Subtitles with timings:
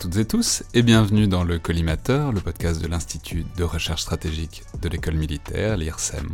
[0.00, 4.62] toutes et tous et bienvenue dans le Collimateur, le podcast de l'Institut de recherche stratégique
[4.80, 6.26] de l'école militaire, l'IRSEM,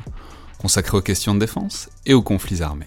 [0.60, 2.86] consacré aux questions de défense et aux conflits armés.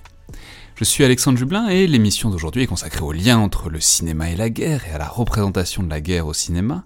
[0.76, 4.38] Je suis Alexandre Jublin et l'émission d'aujourd'hui est consacrée au lien entre le cinéma et
[4.38, 6.86] la guerre et à la représentation de la guerre au cinéma,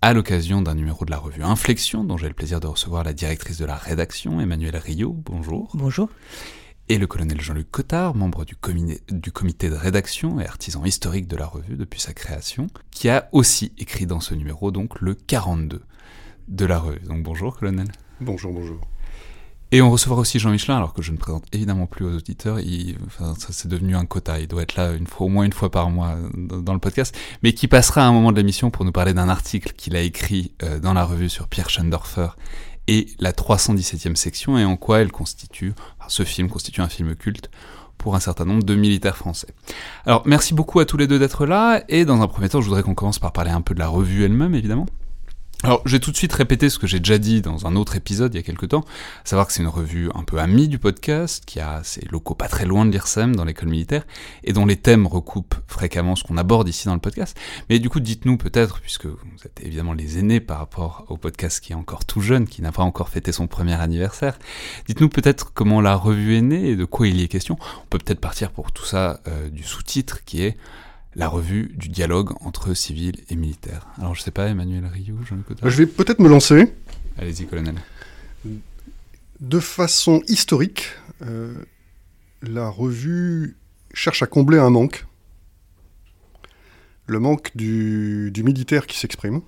[0.00, 3.14] à l'occasion d'un numéro de la revue Inflexion, dont j'ai le plaisir de recevoir la
[3.14, 5.12] directrice de la rédaction, Emmanuelle Rio.
[5.24, 5.72] Bonjour.
[5.74, 6.08] Bonjour.
[6.90, 8.56] Et le colonel Jean-Luc Cotard, membre du,
[9.08, 13.30] du comité de rédaction et artisan historique de la revue depuis sa création, qui a
[13.32, 15.80] aussi écrit dans ce numéro donc le 42
[16.48, 17.00] de la revue.
[17.06, 17.88] Donc bonjour colonel.
[18.20, 18.80] Bonjour, bonjour.
[19.72, 22.60] Et on recevra aussi Jean Michelin, alors que je ne présente évidemment plus aux auditeurs.
[22.60, 24.38] Il, enfin, ça c'est devenu un quota.
[24.38, 27.16] Il doit être là une fois, au moins une fois par mois dans le podcast,
[27.42, 30.00] mais qui passera à un moment de l'émission pour nous parler d'un article qu'il a
[30.00, 32.28] écrit euh, dans la revue sur Pierre Schendorfer
[32.88, 37.14] et la 317e section et en quoi elle constitue, enfin, ce film constitue un film
[37.14, 37.50] culte
[37.98, 39.48] pour un certain nombre de militaires français.
[40.04, 42.66] Alors merci beaucoup à tous les deux d'être là et dans un premier temps je
[42.66, 44.86] voudrais qu'on commence par parler un peu de la revue elle-même évidemment.
[45.64, 48.34] Alors, j'ai tout de suite répété ce que j'ai déjà dit dans un autre épisode
[48.34, 48.84] il y a quelques temps,
[49.24, 52.48] savoir que c'est une revue un peu amie du podcast, qui a ses locaux pas
[52.48, 54.06] très loin de l'IRSEM, dans l'école militaire,
[54.42, 57.34] et dont les thèmes recoupent fréquemment ce qu'on aborde ici dans le podcast.
[57.70, 59.16] Mais du coup, dites-nous peut-être, puisque vous
[59.46, 62.70] êtes évidemment les aînés par rapport au podcast qui est encore tout jeune, qui n'a
[62.70, 64.38] pas encore fêté son premier anniversaire,
[64.86, 67.56] dites-nous peut-être comment la revue est née et de quoi il y est question.
[67.84, 70.58] On peut peut-être partir pour tout ça euh, du sous-titre qui est
[71.16, 73.86] la revue du dialogue entre civils et militaires.
[73.98, 76.72] Alors je sais pas, Emmanuel Rioux, Jean Je vais peut-être me lancer.
[77.18, 77.76] Allez-y, colonel.
[79.40, 80.88] De façon historique,
[81.22, 81.54] euh,
[82.42, 83.56] la revue
[83.92, 85.06] cherche à combler un manque.
[87.06, 89.42] Le manque du, du militaire qui s'exprime.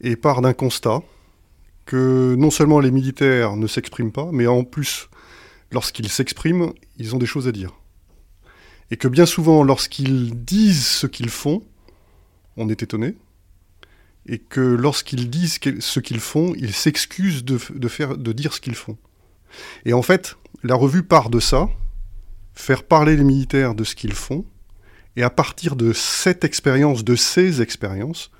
[0.00, 1.02] Et part d'un constat
[1.86, 5.08] que non seulement les militaires ne s'expriment pas, mais en plus,
[5.70, 7.72] lorsqu'ils s'expriment, ils ont des choses à dire
[8.90, 11.62] et que bien souvent, lorsqu'ils disent ce qu'ils font,
[12.56, 13.16] on est étonné,
[14.26, 18.96] et que lorsqu'ils disent ce qu'ils font, ils s'excusent de, dire ce qu'ils font.
[19.84, 21.68] Et en fait, la revue part de ça,
[22.54, 24.44] faire parler les militaires de ce qu'ils font,
[25.16, 28.30] et à partir de cette expérience, de ces expériences,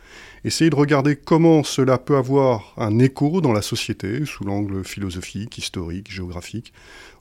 [0.45, 5.59] essayer de regarder comment cela peut avoir un écho dans la société, sous l'angle philosophique,
[5.59, 6.73] historique, géographique,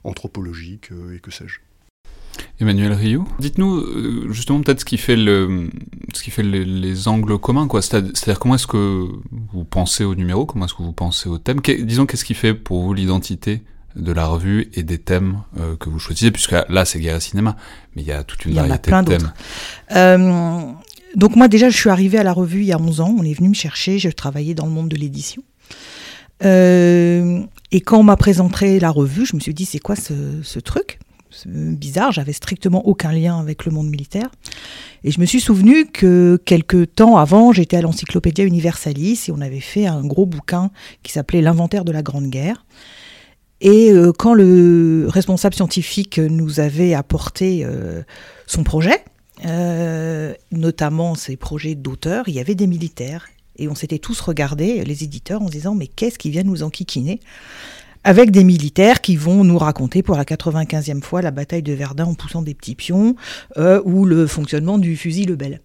[0.02, 1.60] anthropologique, euh, et que sais-je.
[2.60, 5.70] Emmanuel Rioux, dites-nous euh, justement peut-être ce qui fait, le,
[6.12, 7.82] ce qui fait les, angles communs, quoi.
[7.82, 9.08] C'est-à-dire comment est-ce que
[9.52, 11.60] vous pensez au numéro, comment est-ce que vous pensez au thème?
[11.60, 13.62] disons qu'est-ce qui fait pour vous l'identité
[13.96, 17.20] de la revue et des thèmes euh, que vous choisissez, puisque là c'est guerre et
[17.20, 17.56] cinéma,
[17.96, 19.32] mais il y a toute une variété de thèmes.
[19.92, 20.72] Euh,
[21.16, 23.24] donc moi déjà je suis arrivée à la revue il y a 11 ans, on
[23.24, 25.42] est venu me chercher, je travaillais dans le monde de l'édition.
[26.40, 30.60] et quand on m'a présenté la revue, je me suis dit c'est quoi ce, ce
[30.60, 31.00] truc?
[31.46, 34.30] Bizarre, j'avais strictement aucun lien avec le monde militaire.
[35.02, 39.40] Et je me suis souvenu que quelques temps avant, j'étais à l'Encyclopédia Universalis et on
[39.40, 40.70] avait fait un gros bouquin
[41.02, 42.64] qui s'appelait L'inventaire de la Grande Guerre.
[43.60, 48.02] Et euh, quand le responsable scientifique nous avait apporté euh,
[48.46, 49.02] son projet,
[49.46, 53.26] euh, notamment ses projets d'auteur, il y avait des militaires.
[53.56, 56.62] Et on s'était tous regardés, les éditeurs, en se disant mais qu'est-ce qui vient nous
[56.62, 57.20] enquiquiner?
[58.04, 62.04] Avec des militaires qui vont nous raconter pour la 95e fois la bataille de Verdun
[62.04, 63.16] en poussant des petits pions
[63.56, 65.60] euh, ou le fonctionnement du fusil Lebel.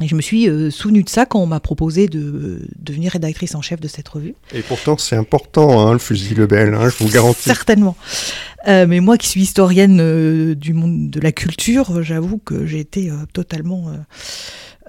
[0.00, 3.54] Et je me suis euh, souvenu de ça quand on m'a proposé de devenir rédactrice
[3.54, 4.34] en chef de cette revue.
[4.52, 7.42] Et pourtant, c'est important, hein, le fusil Lebel, hein, je vous garantis.
[7.42, 7.96] Certainement.
[8.68, 13.10] Euh, mais moi qui suis historienne du monde de la culture, j'avoue que j'ai été
[13.32, 13.92] totalement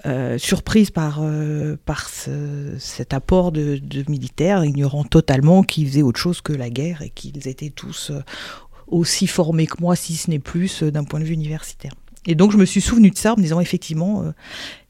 [0.06, 6.40] euh, surprise par, euh, par cet apport de, militaires, ignorant totalement qu'ils faisaient autre chose
[6.40, 8.22] que la guerre et qu'ils étaient tous euh,
[8.86, 11.92] aussi formés que moi, si ce n'est plus, d'un point de vue universitaire.
[12.26, 14.32] Et donc je me suis souvenu de ça en me disant effectivement, euh,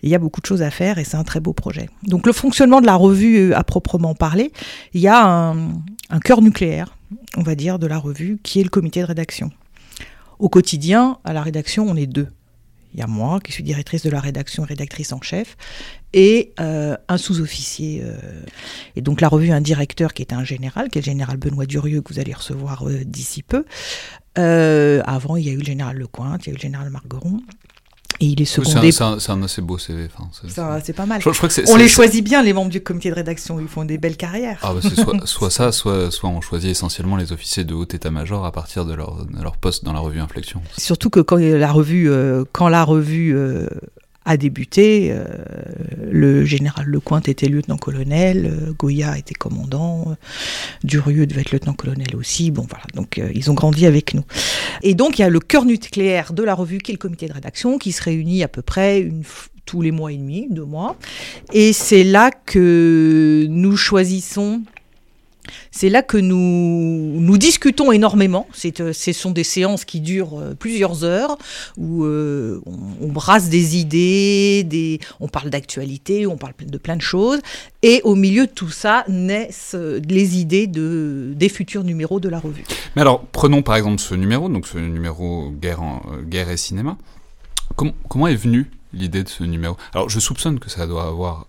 [0.02, 1.88] il y a beaucoup de choses à faire et c'est un très beau projet.
[2.05, 4.52] Donc le fonctionnement de la revue euh, à proprement parler,
[4.93, 5.69] il y a un,
[6.10, 6.96] un cœur nucléaire,
[7.37, 9.50] on va dire, de la revue, qui est le comité de rédaction.
[10.38, 12.28] Au quotidien, à la rédaction, on est deux.
[12.94, 15.56] Il y a moi, qui suis directrice de la rédaction, rédactrice en chef,
[16.12, 18.02] et euh, un sous-officier.
[18.05, 18.17] Euh.
[18.94, 21.67] Et donc la revue un directeur qui est un général, qui est le général Benoît
[21.67, 23.64] Durieux, que vous allez recevoir euh, d'ici peu.
[24.37, 27.41] avant, il y a eu le général Lecointe, il y a eu le général Margueron.
[28.20, 28.93] Et il est secondé.
[28.93, 30.08] C'est un, assez beau CV.
[30.82, 31.20] c'est pas mal.
[31.69, 33.61] on les choisit bien, les membres du comité de rédaction.
[33.61, 34.58] Ils font des belles carrières.
[34.62, 38.44] Ah, bah, soit, soit, ça, soit, soit on choisit essentiellement les officiers de haut état-major
[38.44, 40.61] à partir de leur, de leur, poste dans la revue Inflexion.
[40.76, 42.11] Surtout que quand la revue,
[42.52, 43.37] quand la revue
[44.25, 45.11] a débuté.
[45.12, 45.25] Euh,
[46.11, 50.15] le général Lecointe était lieutenant-colonel, euh, Goya était commandant, euh,
[50.82, 52.50] Durieux devait être lieutenant-colonel aussi.
[52.50, 54.25] Bon, voilà, donc ils ont grandi avec nous.
[54.82, 57.26] Et donc il y a le cœur nucléaire de la revue qui est le comité
[57.29, 59.09] de rédaction qui se réunit à peu près
[59.67, 60.97] tous les mois et demi, deux mois.
[61.53, 64.62] Et c'est là que nous choisissons
[65.70, 68.46] c'est là que nous, discutons énormément.
[68.81, 71.37] Euh, ce sont des séances qui durent euh, plusieurs heures,
[71.76, 72.61] où euh,
[73.00, 77.41] on, brasse des idées, on parle d'actualité, on parle de plein de choses.
[77.82, 79.76] Et au milieu de tout ça naissent
[80.08, 82.64] les idées de, des futurs numéros de la revue.
[82.96, 86.96] Mais alors, prenons par exemple ce numéro, donc ce numéro Guerre, et cinéma.
[87.76, 89.76] Comment est venue l'idée de ce numéro?
[89.93, 91.46] Alors, je soupçonne que ça doit avoir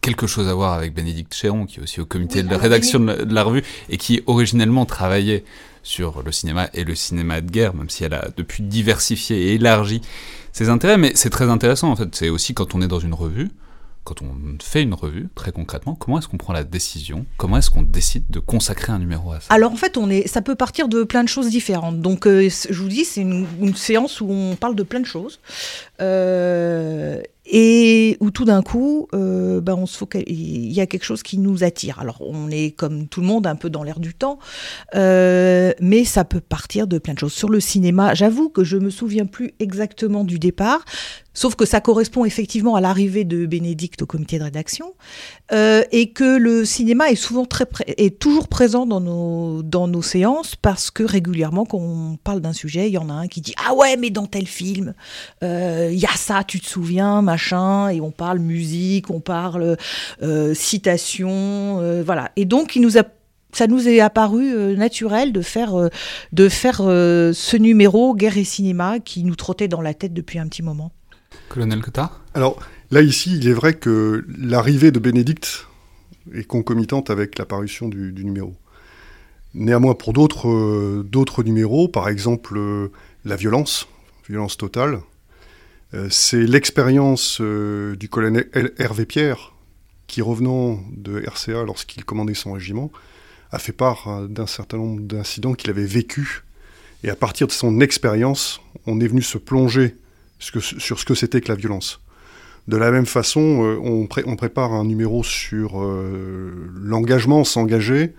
[0.00, 3.34] quelque chose à voir avec Bénédicte Chéron, qui est aussi au comité de rédaction de
[3.34, 5.44] la, revue, et qui originellement travaillait
[5.82, 9.54] sur le cinéma et le cinéma de guerre, même si elle a depuis diversifié et
[9.54, 10.00] élargi
[10.52, 10.98] ses intérêts.
[10.98, 12.14] Mais c'est très intéressant, en fait.
[12.14, 13.50] C'est aussi quand on est dans une revue,
[14.06, 14.28] quand on
[14.62, 17.26] fait une revue, très concrètement, comment est-ce qu'on prend la décision?
[17.36, 19.52] Comment est-ce qu'on décide de consacrer un numéro à ça?
[19.52, 22.00] Alors en fait, on est, ça peut partir de plein de choses différentes.
[22.00, 25.06] Donc euh, je vous dis, c'est une, une, séance où on parle de plein de
[25.06, 25.40] choses.
[26.00, 31.22] Euh, et où tout d'un coup, euh, ben on se il y a quelque chose
[31.22, 31.98] qui nous attire.
[32.00, 34.38] Alors on est comme tout le monde un peu dans l'air du temps,
[34.94, 37.32] euh, mais ça peut partir de plein de choses.
[37.32, 40.84] Sur le cinéma, j'avoue que je me souviens plus exactement du départ.
[41.36, 44.94] Sauf que ça correspond effectivement à l'arrivée de Bénédicte au comité de rédaction
[45.52, 47.66] euh, et que le cinéma est souvent très
[47.98, 52.54] est toujours présent dans nos dans nos séances parce que régulièrement quand on parle d'un
[52.54, 54.94] sujet, il y en a un qui dit ah ouais mais dans tel film
[55.42, 57.20] euh, il y a ça, tu te souviens
[57.90, 59.76] et on parle musique, on parle
[60.22, 63.02] euh, citation, euh, voilà et donc il nous a
[63.52, 65.74] ça nous est apparu euh, naturel de faire,
[66.32, 70.46] de faire ce numéro Guerre et cinéma qui nous trottait dans la tête depuis un
[70.46, 70.92] petit moment.
[71.48, 72.58] Colonel Cotta Alors
[72.90, 75.66] là, ici, il est vrai que l'arrivée de Bénédicte
[76.34, 78.54] est concomitante avec l'apparition du, numéro.
[79.54, 82.88] Néanmoins, pour d'autres euh, numéros, par exemple euh,
[83.24, 83.88] la violence,
[84.28, 84.98] violence totale, euh,
[86.10, 88.48] c'est l'expérience du colonel
[88.78, 89.52] Hervé Pierre
[90.06, 92.90] qui, revenant de RCA lorsqu'il commandait son régiment,
[93.50, 96.42] a fait part d'un certain nombre d'incidents qu'il avait vécus.
[97.04, 99.96] Et à partir de son expérience, on est venu se plonger
[100.38, 102.00] sur ce que c'était que la violence.
[102.68, 108.12] De la même façon, euh, on, prépare un numéro sur euh, l'engagement, s'engager.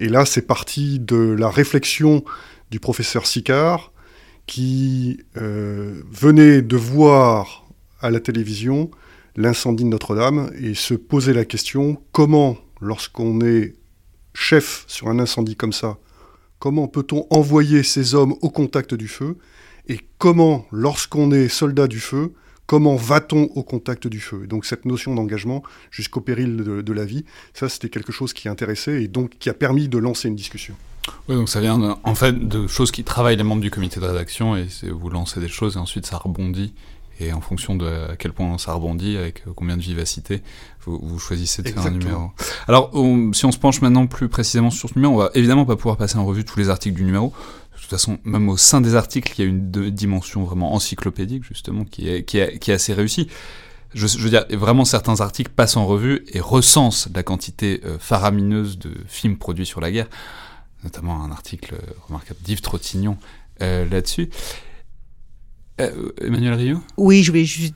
[0.00, 2.24] Et là, c'est parti de la réflexion
[2.70, 3.92] du professeur Sicard,
[4.48, 7.68] qui euh, venait de voir
[8.00, 8.90] à la télévision
[9.36, 13.76] l'incendie de Notre-Dame et se posait la question comment, lorsqu'on est
[14.34, 15.98] chef sur un incendie comme ça,
[16.58, 19.36] comment peut-on envoyer ces hommes au contact du feu
[19.86, 22.32] et comment, lorsqu'on est soldat du feu,
[22.66, 24.46] comment va-t-on au contact du feu?
[24.46, 29.02] Donc cette notion d'engagement jusqu'au péril de, la vie, ça c'était quelque chose qui intéressait
[29.02, 30.74] et donc qui a permis de lancer une discussion.
[31.28, 34.06] Oui, donc ça vient en fait de choses qui travaillent les membres du comité de
[34.06, 36.72] rédaction et vous lancez des choses et ensuite ça rebondit
[37.20, 40.42] et en fonction de à quel point ça rebondit, avec combien de vivacité,
[40.84, 42.30] vous, choisissez de faire un numéro.
[42.66, 42.90] Alors,
[43.32, 45.96] si on se penche maintenant plus précisément sur ce numéro, on va évidemment pas pouvoir
[45.96, 47.32] passer en revue tous les articles du numéro,
[47.74, 51.44] de toute façon, même au sein des articles, il y a une dimension vraiment encyclopédique,
[51.44, 53.28] justement, qui est, qui est, qui est assez réussie.
[53.94, 57.96] Je, je, veux dire, vraiment certains articles passent en revue et recensent la quantité euh,
[57.98, 60.08] faramineuse de films produits sur la guerre,
[60.84, 63.16] notamment un article remarquable d'Yves Trottignon
[63.62, 64.30] euh, là-dessus.
[65.80, 67.74] Euh, Emmanuel Rio Oui, je vais juste,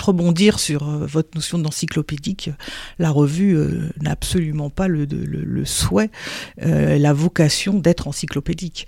[0.00, 2.50] rebondir sur euh, votre notion d'encyclopédique.
[2.98, 3.56] La revue
[4.00, 6.10] n'a absolument pas le, le, souhait,
[6.58, 8.86] la vocation d'être encyclopédique.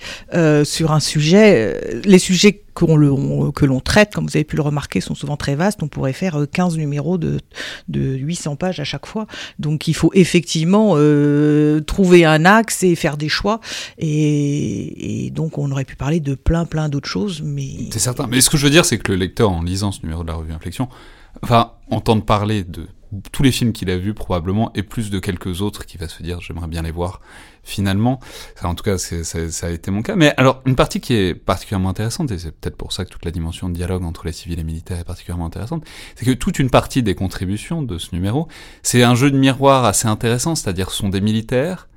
[0.64, 5.14] sur un sujet, les sujets que l'on traite, comme vous avez pu le remarquer, sont
[5.14, 5.82] souvent très vastes.
[5.82, 7.40] On pourrait faire 15 numéros de,
[7.88, 9.26] de 800 pages à chaque fois.
[9.58, 10.96] Donc il faut effectivement
[11.86, 13.60] trouver un axe et faire des choix.
[13.98, 17.42] Et, et, donc on aurait pu parler de plein plein d'autres choses.
[17.42, 17.88] Mais...
[17.90, 18.26] C'est certain.
[18.26, 20.28] Mais ce que je veux dire, c'est que le lecteur, en lisant ce numéro de
[20.28, 20.88] la revue Inflexion,
[21.42, 22.86] enfin, entendre parler de
[23.32, 26.22] tous les films qu'il a vus probablement et plus de quelques autres qui va se
[26.22, 27.20] dire j'aimerais bien les voir
[27.62, 28.18] finalement.
[28.62, 30.16] en tout cas, ça, ça, a été mon cas.
[30.16, 33.24] Mais alors, une partie qui est particulièrement intéressante, et c'est peut-être pour ça que toute
[33.24, 35.84] la dimension de dialogue entre les civils et militaires est particulièrement intéressante,
[36.16, 38.48] c'est que toute une partie des contributions de ce numéro,
[38.82, 41.88] c'est un jeu de miroir assez intéressant, c'est-à-dire ce sont des militaires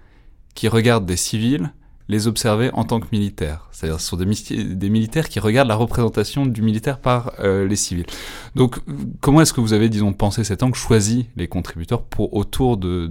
[0.55, 1.71] qui regardent des civils
[2.11, 3.69] les observer en tant que militaires.
[3.71, 8.05] C'est-à-dire ce sont des, militaires qui regardent la représentation du militaire par euh, les civils.
[8.53, 8.79] Donc
[9.21, 13.09] comment est-ce que vous avez, disons, pensé cet angle, choisi les contributeurs pour autour de,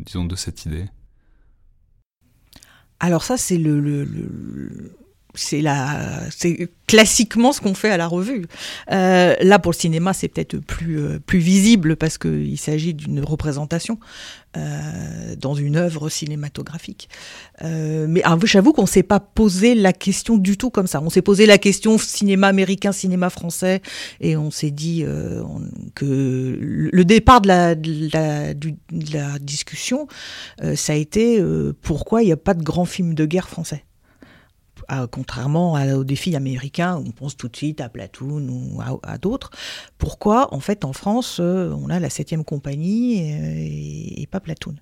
[0.00, 0.86] disons, de cette idée?
[2.98, 4.96] Alors ça, c'est le,
[5.34, 8.46] c'est la, c'est classiquement ce qu'on fait à la revue.
[8.90, 13.22] Euh, là, pour le cinéma, c'est peut-être plus euh, plus visible parce qu'il s'agit d'une
[13.22, 14.00] représentation
[14.56, 17.08] euh, dans une œuvre cinématographique.
[17.62, 21.00] mais ah, j'avoue qu'on s'est pas posé la question du tout comme ça.
[21.00, 23.82] On s'est posé la question cinéma américain, cinéma français,
[24.20, 25.04] et on s'est dit
[25.94, 28.74] que le départ de la, de la, de
[29.12, 30.08] la discussion,
[30.74, 31.40] ça a été
[31.82, 33.84] pourquoi il n'y a pas de grands films de guerre français?
[35.10, 39.50] Contrairement aux défis américains, on pense tout de suite à Platoon ou à, d'autres.
[39.98, 44.74] Pourquoi, en fait, en France, euh, on a la 7e compagnie et, et pas Platoon?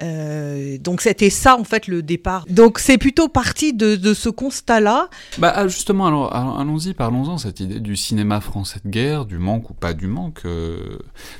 [0.00, 2.44] Euh, donc c'était ça en fait le départ.
[2.48, 5.08] Donc c'est plutôt parti de, de ce constat-là.
[5.38, 9.70] Bah ah, justement, alors allons-y, parlons-en cette idée du cinéma français de guerre, du manque
[9.70, 10.42] ou pas du manque.
[10.44, 10.98] Euh...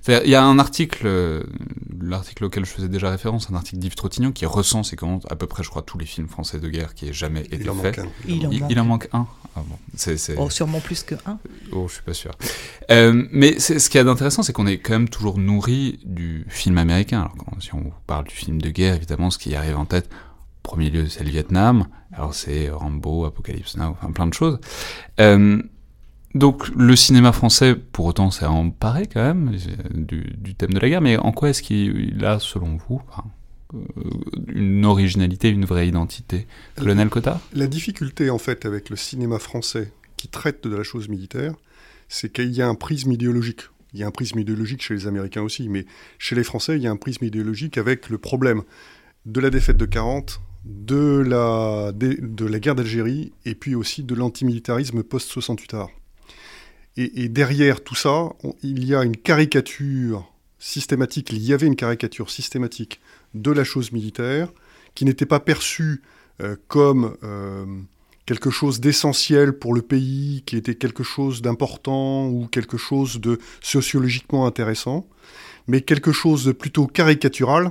[0.08, 1.42] Il y a un article, euh,
[2.00, 5.36] l'article auquel je faisais déjà référence, un article d'Yves Trottignon qui recense et commente à
[5.36, 8.00] peu près, je crois, tous les films français de guerre qui aient jamais été faits.
[8.26, 9.26] Il, en, il, en manque un.
[9.56, 11.38] Ah bon, c'est, Oh, sûrement plus que un.
[11.72, 12.30] Oh, je suis pas sûr.
[12.90, 16.78] Euh, mais ce qui est intéressant, c'est qu'on est quand même toujours nourri du film
[16.78, 17.20] américain.
[17.20, 20.08] Alors quand, si on parle du film de guerre, évidemment, ce qui arrive en tête,
[20.10, 21.86] en premier lieu, c'est le Vietnam.
[22.12, 24.58] Alors c'est Rambo, Apocalypse Now, enfin plein de choses.
[25.20, 25.62] Euh,
[26.34, 29.56] donc le cinéma français, pour autant, s'est emparé quand même
[29.94, 33.00] du, thème de la guerre, mais en quoi est-ce qu'il a, selon vous,
[33.74, 33.78] euh,
[34.48, 36.46] une originalité, une vraie identité?
[36.76, 37.40] Colonel Cotta?
[37.54, 41.54] La difficulté, en fait, avec le cinéma français qui traite de la chose militaire,
[42.08, 45.06] c'est qu'il y a un prisme idéologique il y a un prisme idéologique chez les
[45.06, 45.86] Américains aussi, mais
[46.18, 48.62] chez les Français, il y a un prisme idéologique avec le problème
[49.26, 54.14] de la défaite de 40, de la, de, la guerre d'Algérie, et puis aussi de
[54.14, 55.90] l'antimilitarisme post-68 art.
[56.96, 58.30] Et, derrière tout ça,
[58.60, 63.00] il y a une caricature systématique, il y avait une caricature systématique
[63.34, 64.52] de la chose militaire,
[64.96, 66.02] qui n'était pas perçue
[66.42, 67.16] euh, comme...
[67.22, 67.64] Euh,
[68.28, 73.38] quelque chose d'essentiel pour le pays, qui était quelque chose d'important ou quelque chose de
[73.62, 75.08] sociologiquement intéressant,
[75.66, 77.70] mais quelque chose de plutôt caricatural,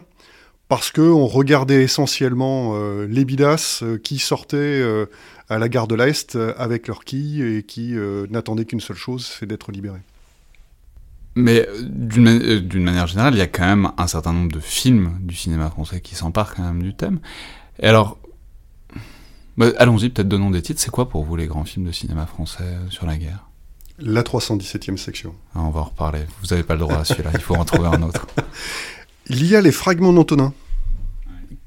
[0.67, 5.05] parce qu'on regardait essentiellement euh, les bidas euh, qui sortaient euh,
[5.47, 7.93] à la gare de l'Est avec leurs quilles et qui
[8.31, 10.01] n'attendaient qu'une seule chose, c'est d'être libérés.
[11.35, 15.35] Mais d'une manière générale, il y a quand même un certain nombre de films du
[15.35, 17.19] cinéma français qui s'emparent quand même du thème.
[17.79, 18.17] Et alors,
[19.57, 20.79] bah, allons-y, peut-être donnons des titres.
[20.79, 23.49] C'est quoi pour vous les grands films de cinéma français euh, sur la guerre?
[23.99, 25.33] La 317e section.
[25.55, 26.21] Ah, on va en reparler.
[26.41, 28.27] Vous n'avez pas le droit à celui-là, il faut en trouver un autre.
[29.29, 30.53] Il y a les fragments d'Antonin,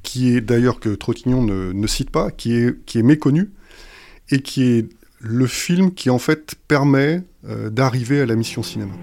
[0.03, 3.51] qui est d'ailleurs que Trottignon ne, cite pas, qui est, qui est méconnu,
[4.31, 8.95] et qui est le film qui en fait permet euh, d'arriver à la mission cinéma.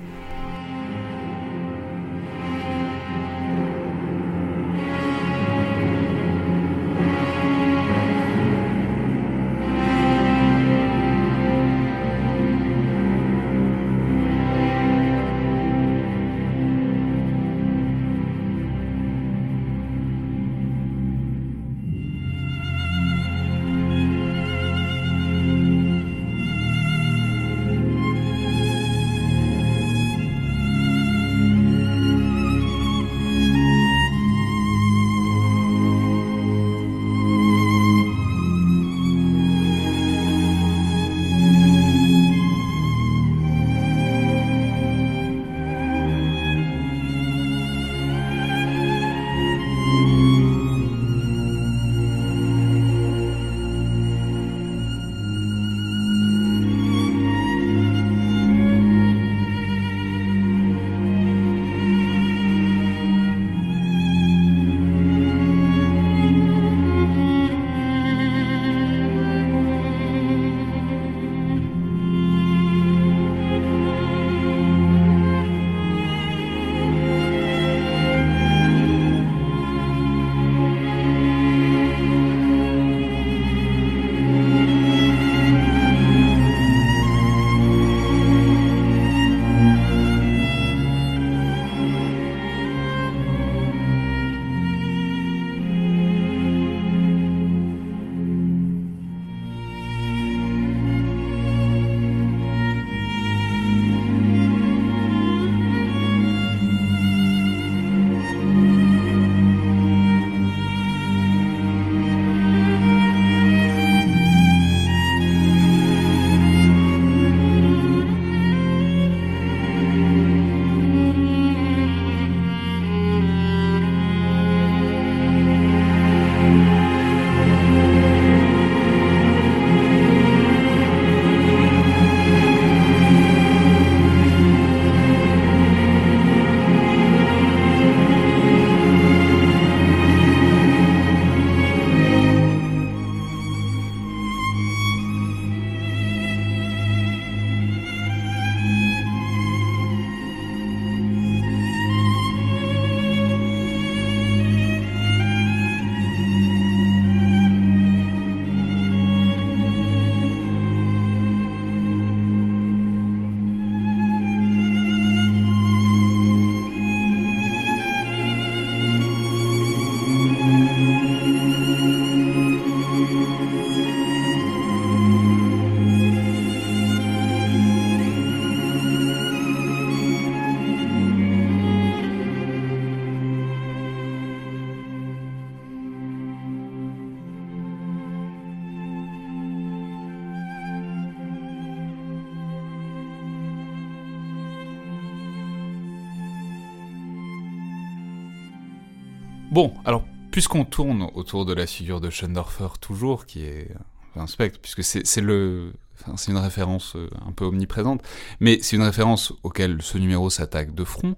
[199.57, 203.71] Bon, alors, puisqu'on tourne autour de la figure de Schoendorfer toujours, qui est
[204.15, 205.73] un spectre, puisque c'est le...
[206.15, 208.03] C'est une référence euh, un peu omniprésente,
[208.39, 211.15] mais c'est une référence auquel ce numéro s'attaque de front,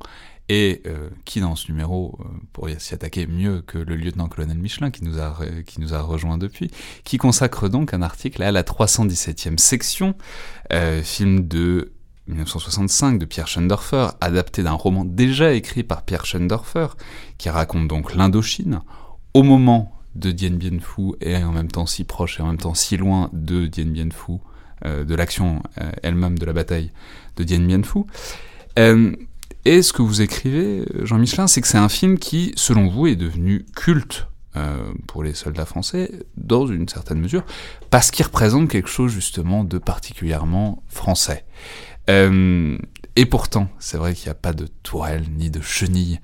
[0.47, 4.89] et euh, qui dans ce numéro euh, pourrait s'y attaquer mieux que le lieutenant-colonel Michelin
[4.89, 6.71] qui nous, a, qui nous a rejoint depuis,
[7.03, 10.15] qui consacre donc un article à la 317e section,
[11.03, 11.91] film de
[12.29, 16.87] 1965 de Pierre Schoendorfer, adapté d'un roman déjà écrit par Pierre Schoendorfer,
[17.37, 18.81] qui raconte donc l'Indochine,
[19.33, 22.57] au moment de Dien Bien Phu, et en même temps si proche et en même
[22.57, 24.33] temps si loin de Dien Bien Phu,
[24.85, 26.91] euh, de l'action euh, elle-même de la bataille
[27.35, 27.99] de Dien Bien Phu.
[28.77, 29.11] Euh,
[29.65, 33.07] et ce que vous écrivez, Jean Michelin, c'est que c'est un film qui, selon vous,
[33.07, 34.27] est devenu culte
[35.07, 37.45] pour les soldats français, dans une certaine mesure,
[37.91, 41.45] parce qu'il représente quelque chose justement de particulièrement français.
[42.09, 42.77] Euh,
[43.15, 46.19] et pourtant, c'est vrai qu'il n'y a pas de tourelle ni de chenille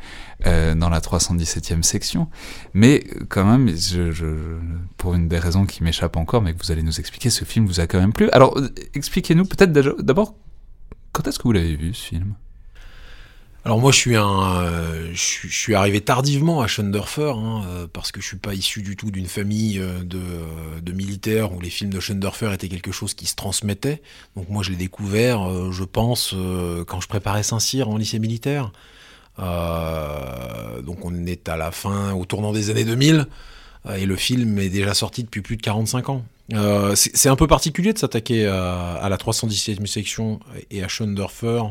[0.45, 2.29] euh, dans la 317e section,
[2.73, 4.57] mais quand même, je, je,
[4.97, 7.65] pour une des raisons qui m'échappe encore, mais que vous allez nous expliquer, ce film
[7.65, 8.29] vous a quand même plu.
[8.31, 8.57] Alors,
[8.93, 10.35] expliquez-nous peut-être d'abord,
[11.11, 12.35] quand est-ce que vous l'avez vu ce film?
[13.65, 18.11] Alors moi je suis un, euh, je, suis arrivé tardivement à Schoendorfer hein, euh, parce
[18.11, 21.89] que je suis pas issu du tout d'une famille euh, de, militaires où les films
[21.89, 24.03] de Schoendorfer étaient quelque chose qui se transmettait.
[24.35, 26.33] Donc moi je l'ai découvert, je pense,
[26.87, 28.71] quand je préparais Saint-Cyr en lycée militaire.
[29.37, 33.25] donc on est à la fin, au tournant des années 2000,
[33.97, 36.23] et le film est déjà sorti depuis plus de 45 ans.
[36.95, 40.39] C'est un peu particulier de s'attaquer à, la 317e section
[40.71, 41.63] et à Schoendorfer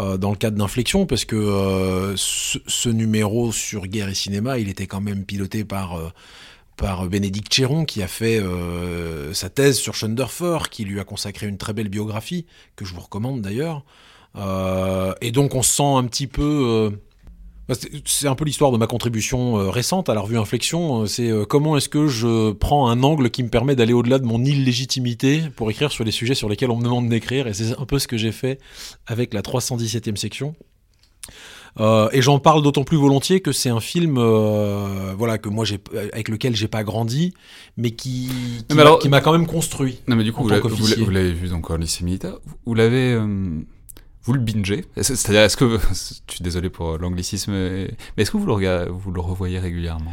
[0.00, 4.68] euh, dans le cadre d'Inflexion, parce que euh, ce, numéro sur guerre et cinéma, il
[4.68, 6.10] était quand même piloté par, euh,
[6.76, 8.42] par Bénédicte Chéron, qui a fait
[9.32, 12.44] sa thèse sur Schoendorfer, qui lui a consacré une très belle biographie,
[12.76, 13.84] que je vous recommande d'ailleurs.
[15.22, 16.92] et donc on se sent un petit peu
[18.04, 21.02] c'est un peu l'histoire de ma contribution euh, récente à la revue Inflexion.
[21.02, 24.18] Euh, c'est euh, comment est-ce que je prends un angle qui me permet d'aller au-delà
[24.18, 27.48] de mon illégitimité pour écrire sur les sujets sur lesquels on me demande d'écrire.
[27.48, 28.60] Et c'est un peu ce que j'ai fait
[29.06, 30.54] avec la 317e section.
[31.78, 35.64] Euh, et j'en parle d'autant plus volontiers que c'est un film, euh, voilà, que moi
[35.64, 35.78] j'ai
[36.12, 37.34] avec lequel j'ai pas grandi,
[37.76, 38.30] mais qui
[38.68, 40.00] qui m'a quand même construit.
[40.08, 42.38] Non mais du coup vous l'avez vu donc au lycée militaire.
[42.64, 43.18] Vous l'avez
[44.26, 45.94] vous le bingez C'est-à-dire, est-ce que, je
[46.34, 50.12] suis désolé pour l'anglicisme, mais est-ce que vous le, vous le revoyez régulièrement?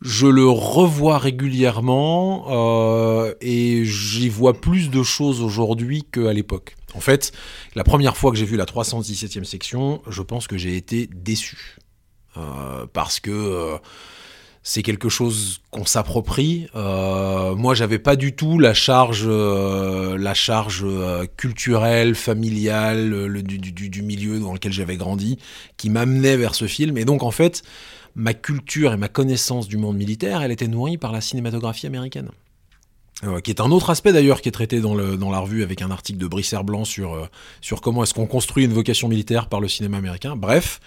[0.00, 6.76] Je le revois régulièrement euh, et j'y vois plus de choses aujourd'hui qu'à l'époque.
[6.94, 7.32] En fait,
[7.74, 11.76] la première fois que j'ai vu la 317e section, je pense que j'ai été déçu.
[12.38, 13.76] Euh, parce que euh,
[14.62, 16.66] c'est quelque chose qu'on s'approprie.
[16.74, 23.42] Euh, moi, j'avais pas du tout la charge, euh, la charge euh, culturelle, familiale, le,
[23.42, 25.38] du, milieu dans lequel j'avais grandi,
[25.76, 26.98] qui m'amenait vers ce film.
[26.98, 27.62] Et donc, en fait,
[28.14, 32.30] ma culture et ma connaissance du monde militaire, elle était nourrie par la cinématographie américaine.
[33.24, 35.90] Euh, qui est un autre aspect d'ailleurs qui est traité dans, la revue avec un
[35.90, 37.28] article de Brice Blanc sur, euh,
[37.60, 40.36] sur comment est-ce qu'on construit une vocation militaire par le cinéma américain.
[40.36, 40.80] Bref,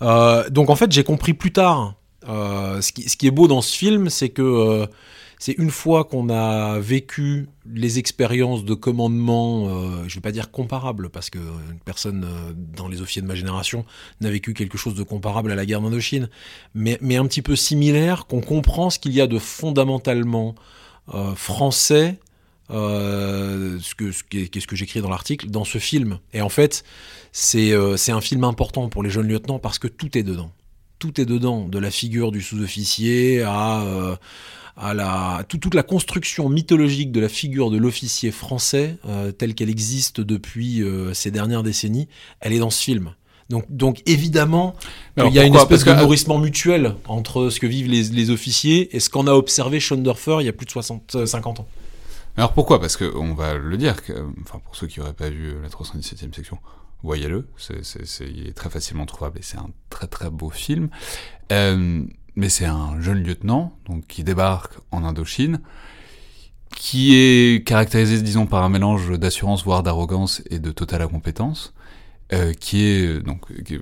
[0.00, 1.94] donc en fait j'ai compris plus tard
[2.26, 4.86] euh, ce, qui, est beau dans ce film, c'est que euh,
[5.38, 10.32] c'est une fois qu'on a vécu les expériences de commandement, euh, je ne vais pas
[10.32, 11.38] dire comparables, parce que
[11.84, 12.26] personne
[12.56, 13.84] dans les officiers de ma génération
[14.20, 16.28] n'a vécu quelque chose de comparable à la guerre d'Indochine,
[16.74, 20.56] mais, un petit peu similaire, qu'on comprend ce qu'il y a de fondamentalement
[21.36, 22.18] français
[22.68, 26.18] ce que, j'écris dans l'article, dans ce film.
[26.34, 26.84] Et en fait,
[27.32, 30.50] c'est un film important pour les jeunes lieutenants parce que tout est dedans
[30.98, 34.16] tout est dedans, de la figure du sous-officier à, euh,
[34.76, 39.54] à la, tout, toute la construction mythologique de la figure de l'officier français, euh, telle
[39.54, 42.08] qu'elle existe depuis euh, ces dernières décennies,
[42.40, 43.14] elle est dans ce film.
[43.48, 44.76] Donc, donc évidemment,
[45.16, 48.94] il y a une espèce de nourrissement mutuel entre ce que vivent les, les officiers
[48.94, 51.66] et ce qu'en a observé Schoendorfer il y a plus de 60, 50 ans.
[52.36, 52.78] Alors pourquoi?
[52.78, 56.34] Parce qu'on va le dire, que, enfin pour ceux qui n'auraient pas vu la 317e
[56.34, 56.58] section,
[57.02, 60.88] voyez-le, c'est, il est très facilement trouvable et c'est un très très beau film.
[61.52, 62.04] Euh,
[62.36, 65.60] mais c'est un jeune lieutenant donc qui débarque en Indochine,
[66.76, 71.74] qui est caractérisé, disons, par un mélange d'assurance voire d'arrogance et de totale incompétence,
[72.32, 73.80] euh, qui est donc qui est,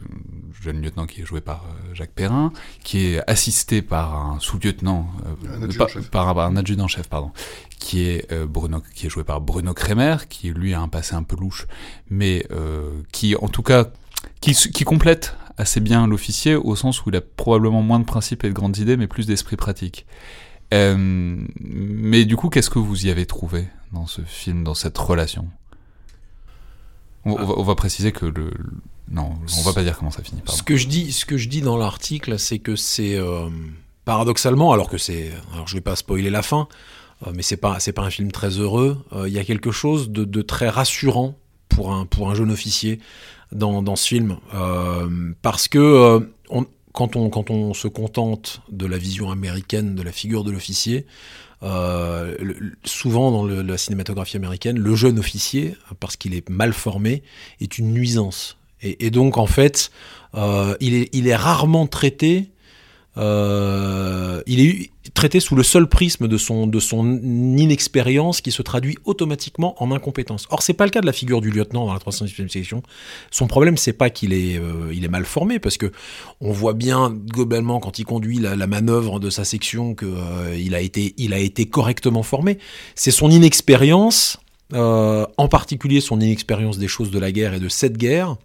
[0.62, 5.08] jeune lieutenant qui est joué par euh, Jacques Perrin, qui est assisté par un sous-lieutenant,
[5.26, 6.10] euh, adjudant par, chef.
[6.10, 7.32] par un adjudant-chef, pardon,
[7.78, 11.14] qui est euh, Bruno, qui est joué par Bruno Kremer, qui lui a un passé
[11.14, 11.66] un peu louche,
[12.10, 13.86] mais euh, qui en tout cas
[14.40, 18.44] qui, qui complète assez bien l'officier au sens où il a probablement moins de principes
[18.44, 20.06] et de grandes idées, mais plus d'esprit pratique.
[20.74, 20.96] Euh,
[21.60, 25.48] mais du coup, qu'est-ce que vous y avez trouvé dans ce film, dans cette relation?
[27.26, 28.50] On, on va, on va préciser que le,
[29.10, 30.40] non, on va pas dire comment ça finit.
[30.40, 30.56] Pardon.
[30.56, 33.48] Ce que je dis, ce que je dis dans l'article, c'est que c'est euh,
[34.04, 36.68] paradoxalement, alors que c'est, alors je vais pas spoiler la fin,
[37.26, 39.04] euh, mais c'est pas, c'est pas un film très heureux.
[39.12, 41.36] euh, Il y a quelque chose de, de très rassurant
[41.68, 43.00] pour un, pour un jeune officier
[43.52, 44.38] dans, dans ce film,
[45.42, 50.10] parce que on, quand on, quand on se contente de la vision américaine de la
[50.10, 51.06] figure de l'officier,
[51.62, 52.36] euh,
[52.84, 57.22] souvent dans le- la cinématographie américaine, le jeune officier, parce qu'il est mal formé,
[57.60, 58.56] est une nuisance.
[58.82, 59.90] Et, et donc, en fait,
[60.34, 62.50] euh, il, est, il est rarement traité.
[63.18, 68.60] Euh, il est traité sous le seul prisme de son, de son inexpérience qui se
[68.62, 70.46] traduit automatiquement en incompétence.
[70.50, 72.82] Or, c'est pas le cas de la figure du lieutenant dans la 318e section.
[73.30, 75.90] Son problème, c'est pas qu'il est, euh, est mal formé, parce que
[76.40, 80.80] on voit bien globalement quand il conduit la, manœuvre de sa section que euh, a
[80.80, 82.58] été, a été correctement formé.
[82.94, 84.38] C'est son inexpérience,
[84.72, 88.36] en particulier son inexpérience des choses de la guerre et de cette guerre,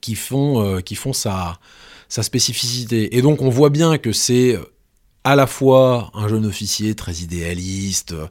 [0.00, 1.58] qui font, qui font sa,
[2.08, 3.16] sa spécificité.
[3.16, 4.58] Et donc on voit bien que c'est
[5.24, 8.26] à la fois un jeune officier très idéaliste, euh,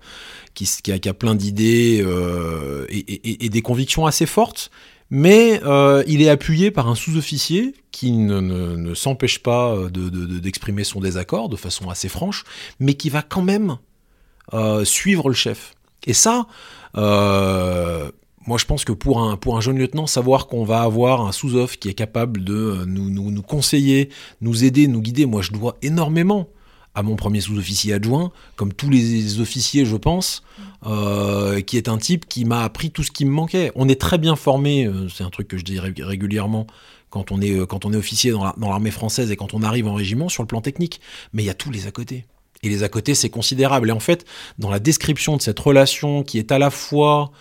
[0.53, 4.69] qui, a, plein d'idées euh, et, des convictions assez fortes,
[5.09, 9.89] mais euh, il est appuyé par un sous-officier qui ne, ne- ne s'empêche pas euh,
[9.89, 10.09] de-
[10.39, 12.43] d'exprimer son désaccord de façon assez franche,
[12.79, 13.77] mais qui va quand même
[14.53, 15.73] euh, suivre le chef.
[16.05, 16.47] Et ça,
[16.97, 18.11] euh,
[18.47, 21.31] moi je pense que pour un, pour un jeune lieutenant, savoir qu'on va avoir un
[21.31, 24.09] sous-off qui est capable de euh, nous, nous, conseiller,
[24.41, 26.47] nous aider, nous guider, moi je dois énormément
[26.95, 30.43] à mon premier sous-officier adjoint, comme tous les officiers je pense,
[30.85, 33.71] euh, qui est un type qui m'a appris tout ce qui me manquait.
[33.75, 36.67] On est très bien formé, euh, c'est un truc que je dis ré- régulièrement
[37.09, 39.93] quand on est, quand on est officier dans l'armée française et quand on arrive en
[39.93, 40.99] régiment sur le plan technique,
[41.31, 42.25] mais il y a tous les à côté.
[42.63, 43.89] Et les à côté, c'est considérable.
[43.89, 44.25] Et en fait,
[44.57, 47.31] dans la description de cette relation qui est à la fois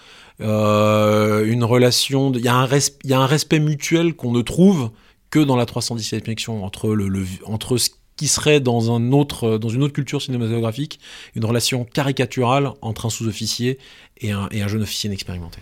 [0.42, 4.32] euh, une relation, il y, a un res- il y a un respect mutuel qu'on
[4.32, 4.90] ne trouve
[5.30, 9.56] que dans la 317 section entre, le, le- entre ce qui serait dans, un autre,
[9.58, 11.00] dans une autre culture cinématographique,
[11.34, 13.78] une relation caricaturale entre un sous-officier
[14.18, 15.60] et un, et un jeune officier inexpérimenté.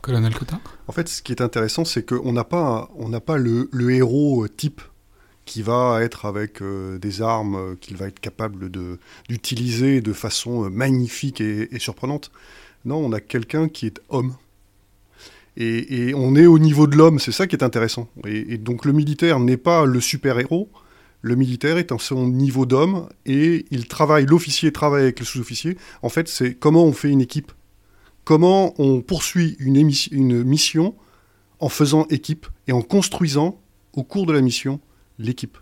[0.00, 3.36] Colonel Cotard En fait, ce qui est intéressant, c'est qu'on n'a pas, on n'a pas
[3.36, 4.80] le, le héros euh, type
[5.44, 10.12] qui va être avec euh, des armes euh, qu'il va être capable de, d'utiliser de
[10.12, 12.30] façon euh, magnifique et, et surprenante.
[12.84, 14.34] Non, on a quelqu'un qui est homme.
[15.56, 18.08] Et, on est au niveau de l'homme, c'est ça qui est intéressant.
[18.26, 20.70] Et, donc le militaire n'est pas le super-héros,
[21.20, 25.76] le militaire est en son niveau d'homme et il travaille, l'officier travaille avec le sous-officier.
[26.00, 27.52] En fait, c'est comment on fait une équipe
[28.30, 30.94] comment on poursuit une mission
[31.58, 33.60] en faisant équipe et en construisant
[33.92, 34.78] au cours de la mission
[35.18, 35.58] l'équipe.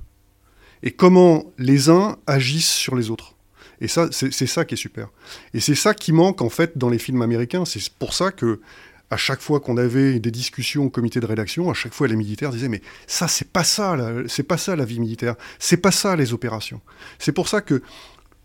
[0.83, 3.38] Et comment les uns agissent sur les autres.
[3.81, 5.09] Et ça, c'est ça qui est super.
[5.55, 7.65] Et c'est ça qui manque en fait dans les films américains.
[7.65, 8.61] C'est pour ça que
[9.11, 12.17] à chaque fois qu'on avait des discussions au comité de rédaction, à chaque fois les
[12.17, 15.93] militaires disaient mais ça c'est pas ça, c'est pas ça la vie militaire, c'est pas
[15.93, 16.81] ça les opérations.
[17.19, 17.83] C'est pour ça que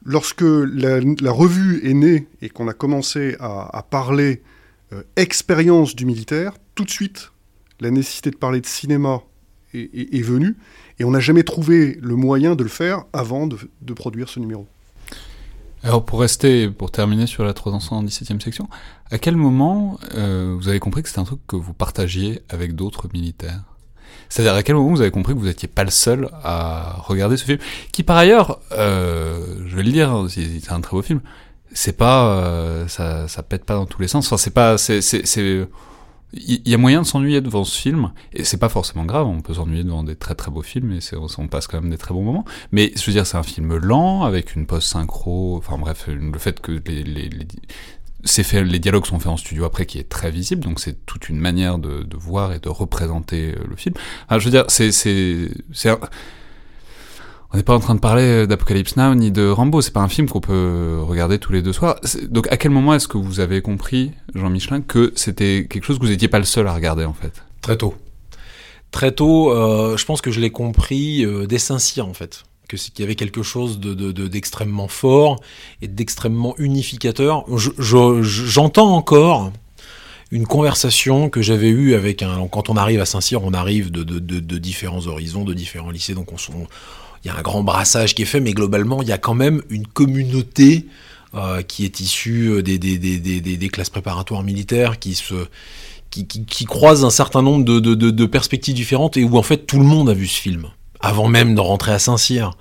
[0.06, 4.42] lorsque la, revue est née et qu'on a commencé à, parler
[4.94, 7.32] euh, expérience du militaire, tout de suite,
[7.80, 9.22] la nécessité de parler de cinéma
[9.74, 10.56] est, venue,
[11.00, 14.68] et on n'a jamais trouvé le moyen de le faire avant de produire ce numéro.
[15.84, 18.70] Alors pour rester, pour terminer sur la 317e section,
[19.12, 22.74] à quel moment euh, vous avez compris que c'était un truc que vous partagiez avec
[22.74, 23.62] d'autres militaires?
[24.30, 27.36] C'est-à-dire à quel moment vous avez compris que vous n'étiez pas le seul à regarder
[27.36, 27.58] ce film,
[27.92, 31.20] qui par ailleurs, euh, je vais le dire, c'est un très beau film,
[31.74, 34.28] c'est pas, euh, ça, ça pète pas dans tous les sens.
[34.28, 35.68] Enfin, c'est pas, c'est, c'est-
[36.34, 39.42] il y a moyen de s'ennuyer devant ce film, et c'est pas forcément grave, on
[39.42, 41.00] peut s'ennuyer devant des très très beaux films, et
[41.38, 42.46] on passe quand même des très bons moments.
[42.72, 46.40] Mais je veux dire, c'est un film lent, avec une pause synchro, enfin bref, le
[46.40, 50.10] fait que les, les, les, fait, les dialogues sont faits en studio après, qui est
[50.10, 53.76] très visible, donc c'est toute une manière de, de voir et de représenter euh, le
[53.76, 53.96] film.
[54.26, 55.52] Enfin, je veux dire, c'est, c'est,
[57.54, 60.08] on n'est pas en train de parler d'Apocalypse Now ni de Rambo, c'est pas un
[60.08, 62.00] film qu'on peut regarder tous les deux soirs.
[62.30, 66.00] Donc à quel moment est-ce que vous avez compris, Jean Michelin, que c'était quelque chose
[66.00, 67.44] que vous n'étiez pas le seul à regarder en fait?
[67.62, 67.94] Très tôt.
[68.92, 72.44] Très tôt, euh, je pense que je l'ai compris euh, dès Saint-Cyr, en fait.
[72.70, 75.40] Que c'est- qu'il y avait quelque chose de, de- de- d'extrêmement fort
[75.82, 77.44] et d'extrêmement unificateur.
[77.56, 79.52] Je- je- J'entends encore
[80.32, 82.48] une conversation que j'avais eue avec un.
[82.48, 84.04] Quand on arrive à Saint-Cyr, on arrive de,
[84.58, 86.38] différents horizons, de différents lycées, donc on,
[87.24, 89.34] il y a un grand brassage qui est fait, mais globalement, il y a quand
[89.34, 90.88] même une communauté
[91.36, 95.34] euh, qui est issue euh, des, classes préparatoires militaires, qui se
[96.12, 100.14] qui, un certain nombre de, perspectives différentes et où en fait tout le monde a
[100.14, 100.68] vu ce film
[101.00, 102.52] avant même de rentrer à Saint-Cyr.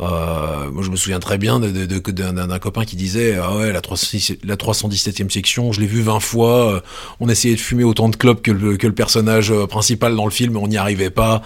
[0.00, 5.30] Euh, moi, je me souviens très bien d'un copain qui disait Ah ouais, la, 317e
[5.30, 6.74] section, je l'ai vu 20 fois.
[6.74, 6.80] Euh,
[7.20, 10.24] on essayait de fumer autant de clopes que le, que le personnage euh, principal dans
[10.24, 11.42] le film, on n'y arrivait pas.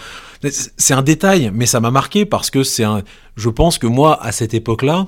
[0.77, 3.03] C'est un détail, mais ça m'a marqué parce que c'est un.
[3.37, 5.07] Je pense que moi, à cette époque-là,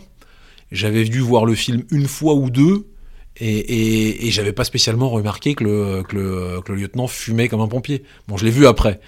[0.72, 2.86] j'avais dû voir le film une fois ou deux.
[3.36, 7.60] Et, et, j'avais pas spécialement remarqué que le, que, le, que le lieutenant fumait comme
[7.62, 8.04] un pompier.
[8.28, 9.00] Bon, je l'ai vu après,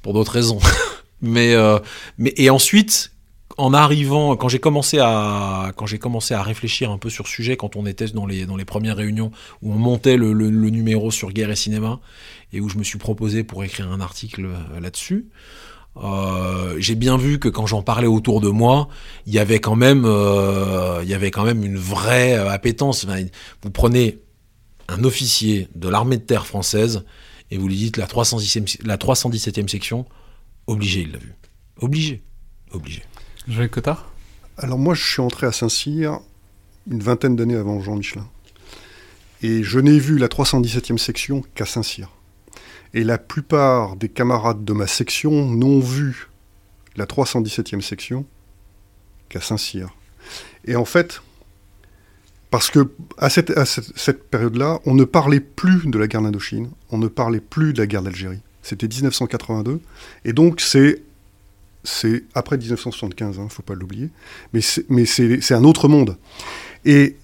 [0.00, 0.60] pour d'autres raisons.
[1.20, 1.56] mais,
[2.16, 3.13] mais et ensuite,
[3.56, 7.32] en arrivant, quand j'ai commencé à quand j'ai commencé à réfléchir un peu sur ce
[7.32, 9.30] sujet, quand on était dans les dans les premières réunions
[9.62, 12.00] où on montait le, numéro sur guerre et cinéma
[12.52, 15.26] et où je me suis proposé pour écrire un article euh, là-dessus.
[15.96, 18.88] Euh, j'ai bien vu que quand j'en parlais autour de moi,
[19.26, 23.06] il y avait quand même, euh, il y avait quand même une vraie appétence.
[23.62, 24.18] Vous prenez
[24.88, 27.04] un officier de l'armée de terre française
[27.52, 30.04] et vous lui dites la 317e, la 317e section,
[30.66, 31.34] obligé, il l'a vu.
[31.80, 32.22] Obligé.
[32.72, 33.02] Obligé.
[33.46, 34.10] Jean Cotard
[34.56, 36.20] Alors moi, je suis entré à Saint-Cyr
[36.90, 38.26] une vingtaine d'années avant Jean Michelin.
[39.42, 42.10] Et je n'ai vu la 317e section qu'à Saint-Cyr.
[42.94, 46.28] Et la plupart des camarades de ma section n'ont vu
[46.96, 48.24] la 317e section
[49.28, 49.94] qu'à Saint-Cyr.
[50.64, 51.20] Et en fait,
[52.50, 56.70] parce que à cette, à cette période-là, on ne parlait plus de la guerre d'Indochine,
[56.90, 58.40] on ne parlait plus de la guerre d'Algérie.
[58.62, 59.80] C'était 1982.
[60.24, 61.02] Et donc, c'est
[61.84, 64.10] c'est après 1975, il ne faut pas l'oublier,
[64.52, 66.16] mais c'est un autre monde.
[66.84, 67.16] Et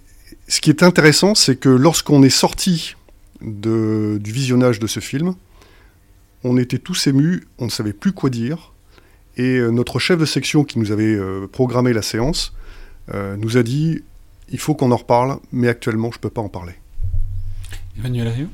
[0.49, 2.95] ce qui est intéressant, c'est que lorsqu'on est sorti
[3.41, 5.35] du visionnage de ce film,
[6.45, 8.73] on était tous émus, on ne savait plus quoi dire,
[9.37, 12.53] et euh, notre chef de section qui nous avait euh, programmé la séance
[13.15, 14.03] euh, nous a dit
[14.51, 16.75] il faut qu'on en reparle, mais actuellement je ne peux pas en parler.
[17.99, 18.49] Emmanuel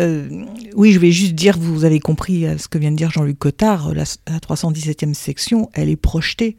[0.00, 0.28] euh,
[0.74, 3.38] oui, je vais juste dire, vous avez compris euh, ce que vient de dire Jean-Luc
[3.38, 6.56] Cotard, la, 317e section, elle est projetée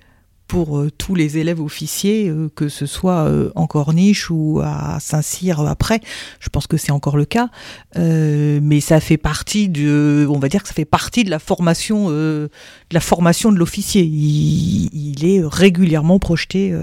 [0.48, 6.02] pour euh, tous les élèves officiers, que ce soit en Corniche ou à Saint-Cyr après.
[6.40, 7.50] Je pense que c'est encore le cas,
[7.96, 12.10] mais ça fait partie de, on va dire que ça fait partie de la formation,
[12.10, 12.50] de
[12.92, 14.02] la formation de l'officier.
[14.02, 16.76] Il, est régulièrement projeté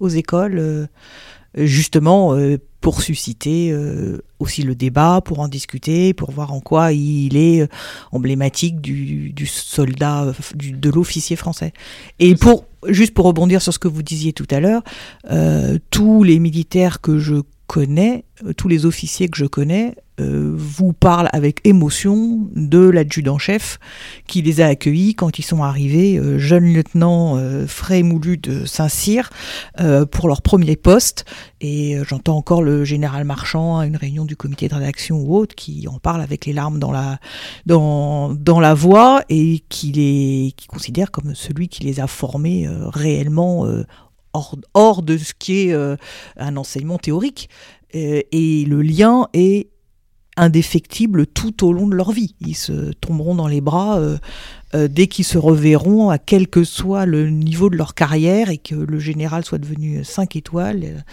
[0.00, 0.88] aux écoles,
[1.54, 2.36] justement
[2.82, 7.62] pour susciter euh, aussi le débat, pour en discuter, pour voir en quoi il est
[7.62, 7.68] euh,
[8.10, 11.72] emblématique du, soldat, euh, de l'officier français.
[12.18, 14.82] Et pour juste pour rebondir sur ce que vous disiez tout à l'heure,
[15.90, 17.36] tous les militaires que je
[17.68, 18.24] connais,
[18.56, 20.11] tous les officiers que je connais, euh,
[20.56, 23.78] vous parle avec émotion de l'adjudant-chef
[24.26, 28.38] qui les a accueillis quand ils sont arrivés, euh, jeunes lieutenants euh, frais et moulus
[28.38, 29.30] de Saint-Cyr,
[30.10, 31.24] pour leur premier poste.
[31.60, 35.54] Et j'entends encore le général Marchand à une réunion du comité de rédaction ou autre
[35.54, 37.18] qui en parle avec les larmes dans la,
[37.66, 42.68] dans, dans la voix et qui les qui considère comme celui qui les a formés
[42.68, 43.66] réellement
[44.32, 45.96] hors, hors, de ce qui est
[46.36, 47.48] un enseignement théorique.
[47.92, 49.68] et le lien est
[50.36, 52.34] indéfectibles tout au long de leur vie.
[52.40, 54.18] Ils se tomberont dans les bras euh,
[54.74, 58.58] euh, dès qu'ils se reverront, à quel que soit le niveau de leur carrière et
[58.58, 61.04] que le général soit devenu 5 étoiles,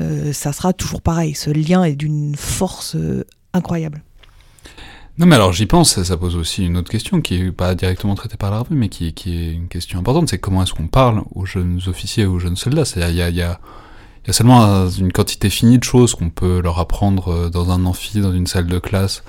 [0.00, 1.34] euh, ça sera toujours pareil.
[1.34, 2.96] Ce lien est d'une force
[3.52, 4.02] incroyable.
[5.18, 8.14] Non mais alors j'y pense, ça, pose aussi une autre question qui est pas directement
[8.14, 10.86] traitée par la revue, mais qui, qui est une question importante, c'est comment est-ce qu'on
[10.86, 12.86] parle aux jeunes officiers, aux jeunes soldats?
[12.86, 13.60] C'est-à-dire il y a
[14.24, 17.70] il y a seulement une quantité finie de choses qu'on peut leur apprendre euh, dans
[17.70, 19.22] un amphi, dans une salle de classe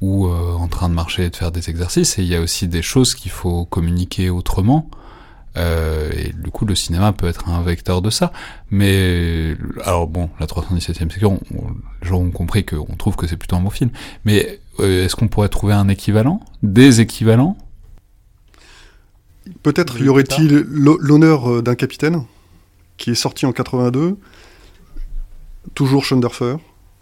[0.00, 2.18] ou euh, en train de marcher et de faire des exercices.
[2.18, 4.90] Et il y a aussi des choses qu'il faut communiquer autrement.
[5.56, 8.32] Euh, et du coup, le cinéma peut être un vecteur de ça.
[8.70, 11.40] Mais alors bon, la 317e section,
[12.02, 13.90] les gens ont compris qu'on trouve que c'est plutôt un bon film.
[14.24, 16.40] Mais est-ce qu'on pourrait trouver un équivalent?
[16.64, 17.56] Des équivalents?
[19.62, 22.24] Peut-être y aurait-il l'honneur d'un capitaine?
[22.96, 24.16] Qui est sorti en 82.
[25.74, 26.56] Toujours Schonderfer.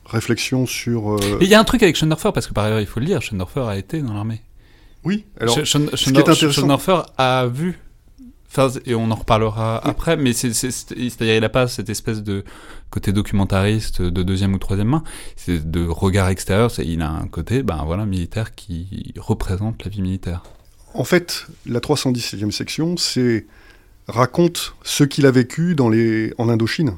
[0.07, 1.15] Réflexion sur.
[1.15, 3.07] Euh, il y a un truc avec Schonderfer, parce que par ailleurs, il faut le
[3.07, 4.43] dire, Schonderfer a été dans l'armée.
[5.05, 5.65] Oui, alors.
[5.65, 7.79] Schonderfer a vu.
[8.85, 12.45] et on en reparlera après, mais c'est-à-dire il n'a pas cette espèce de
[12.91, 15.05] côté documentariste de deuxième ou troisième main,
[15.37, 20.03] c'est de regard extérieur, il a un côté, ben voilà, militaire qui représente la vie
[20.03, 20.43] militaire.
[20.95, 23.47] En fait, la 317e section, c'est
[24.11, 26.97] raconte ce qu'il a vécu dans les, en Indochine,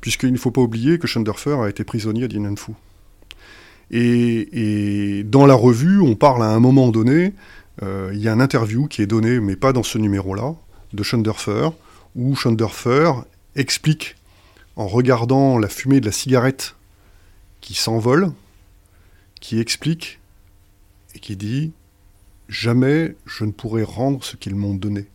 [0.00, 2.54] puisqu'il ne faut pas oublier que Schonderfer a été prisonnier à Dien.
[3.90, 7.32] Et, dans la revue, on parle à un moment donné,
[7.82, 10.54] euh, il y a un interview qui est donné, mais pas dans ce numéro-là,
[10.92, 11.70] de Schonderfer,
[12.16, 13.12] où Schonderfer
[13.56, 14.16] explique,
[14.76, 16.74] en regardant la fumée de la cigarette
[17.60, 18.32] qui s'envole,
[19.40, 20.18] qui explique
[21.14, 21.72] et qui dit
[22.48, 25.06] Jamais je ne pourrai rendre ce qu'ils m'ont donné.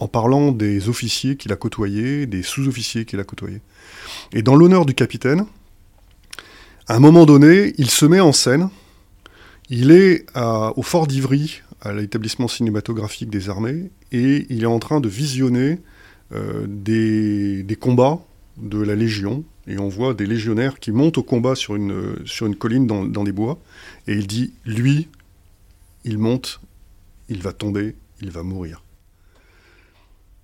[0.00, 3.60] En parlant des officiers qu'il a côtoyés, des sous-officiers qu'il a côtoyés.
[4.32, 5.44] Et dans l'honneur du capitaine,
[6.88, 8.70] à un moment donné, il se met en scène.
[9.68, 15.00] Il est au fort d'Ivry, à l'établissement cinématographique des armées, et il est en train
[15.00, 15.78] de visionner
[16.32, 18.18] euh, des, combats
[18.56, 19.44] de la Légion.
[19.68, 22.16] Et on voit des légionnaires qui montent au combat sur une,
[22.58, 23.60] colline dans, dans des bois.
[24.08, 25.08] Et il dit, lui,
[26.04, 26.60] il monte,
[27.28, 28.82] il va tomber, il va mourir.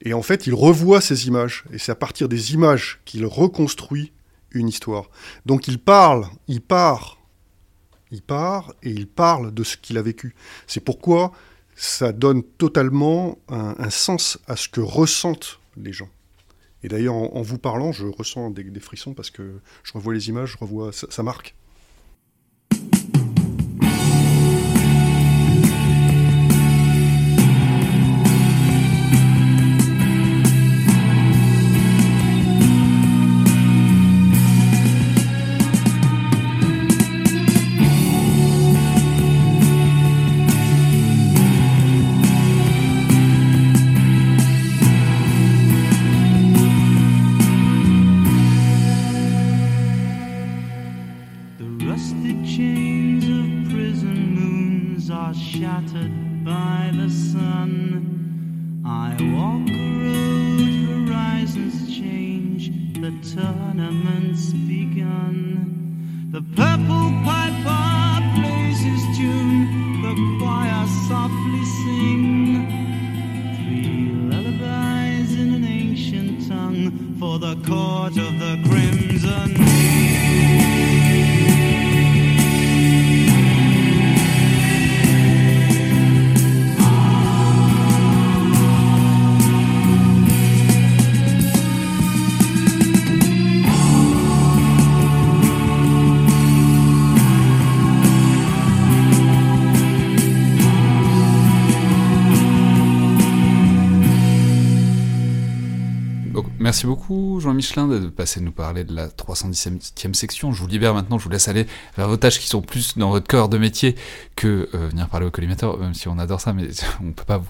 [0.07, 1.64] Et en fait, il revoit ces images.
[1.73, 4.12] Et c'est à partir des images qu'il reconstruit
[4.53, 5.11] une histoire.
[5.47, 7.19] Donc il parle, il part,
[8.12, 10.37] il part et il parle de ce qu'il a vécu.
[10.69, 11.33] C'est pourquoi
[11.75, 16.09] ça donne totalement un, sens à ce que ressentent les gens.
[16.85, 20.53] Et d'ailleurs, en, vous parlant, je ressens des, frissons parce que je revois les images,
[20.53, 21.57] je revois, ça marque.
[107.66, 110.52] Michelin de passer nous parler de la 317e section.
[110.52, 113.11] Je vous libère maintenant, je vous laisse aller vers vos tâches qui sont plus dans
[113.11, 113.96] votre corps de métier
[114.37, 116.68] que euh, venir parler au collimateur, même si on adore ça, mais
[117.05, 117.42] on peut pas,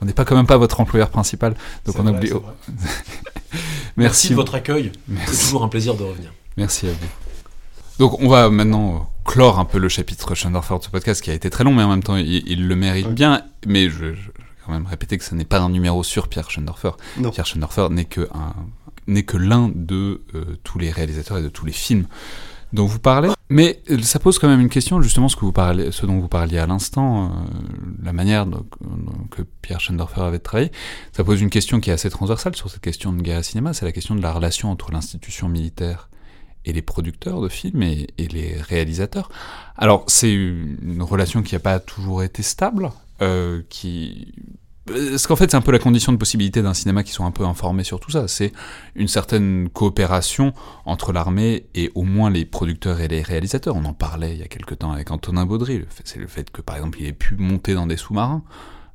[0.00, 2.30] on n'est pas quand même pas votre employeur principal, donc on oublie.
[3.96, 4.30] Merci.
[4.30, 4.92] de votre accueil.
[5.26, 6.32] C'est toujours un plaisir de revenir.
[6.56, 7.08] Merci à vous.
[7.98, 11.34] Donc on va maintenant clore un peu le chapitre Schendorfer de ce podcast qui a
[11.34, 13.42] été très long, mais en même temps il, le mérite bien.
[13.66, 14.14] Mais je
[14.64, 16.90] quand même répéter que ce n'est pas un numéro sur Pierre Schoendorfer.
[17.32, 18.28] Pierre Schoendorfer n'est que,
[19.06, 22.06] n'est que l'un de euh, tous les réalisateurs et de tous les films
[22.72, 23.30] dont vous parlez.
[23.48, 26.18] Mais euh, ça pose quand même une question, justement, ce, que vous parlez, ce dont
[26.18, 27.28] vous parliez à l'instant, euh,
[28.02, 28.46] la manière
[29.30, 30.72] que Pierre Schoendorfer avait travaillé.
[31.12, 33.72] Ça pose une question qui est assez transversale sur cette question de guerre et cinéma,
[33.72, 36.08] c'est la question de la relation entre l'institution militaire
[36.64, 39.30] et les producteurs de films et, les réalisateurs.
[39.76, 42.90] Alors, c'est une relation qui n'a pas toujours été stable,
[43.68, 44.34] qui
[44.86, 47.30] parce qu'en fait, c'est un peu la condition de possibilité d'un cinéma qui soit un
[47.30, 48.28] peu informé sur tout ça.
[48.28, 48.52] C'est
[48.94, 50.52] une certaine coopération
[50.84, 53.74] entre l'armée et au moins les producteurs et les réalisateurs.
[53.76, 55.84] On en parlait il y a quelque temps avec Antonin Baudry.
[56.04, 58.44] C'est le fait que, par exemple, il ait pu monter dans des sous-marins,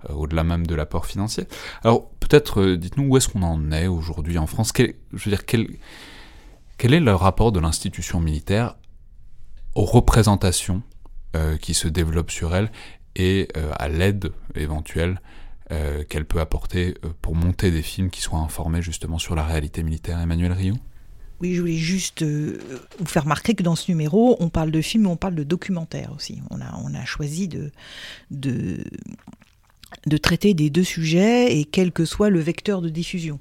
[0.10, 1.46] euh, au-delà même de l'apport financier.
[1.84, 4.72] Alors, peut-être, euh, dites-nous où est-ce qu'on en est aujourd'hui en France?
[4.72, 5.68] Quel, Je veux dire, quel,
[6.78, 8.76] quel est le rapport de l'institution militaire
[9.76, 10.82] aux représentations
[11.62, 12.70] qui se développent sur elle
[13.16, 15.22] et euh, à l'aide éventuelle
[15.72, 19.44] euh, qu'elle peut apporter euh, pour monter des films qui soient informés justement sur la
[19.44, 20.20] réalité militaire.
[20.20, 20.76] Emmanuel Rio
[21.40, 25.06] oui, je voulais juste vous faire remarquer que dans ce numéro, on parle de films,
[25.06, 26.40] mais on parle de documentaires aussi.
[26.52, 27.72] On a, choisi de
[30.22, 33.40] traiter des deux sujets et quel que soit le vecteur de diffusion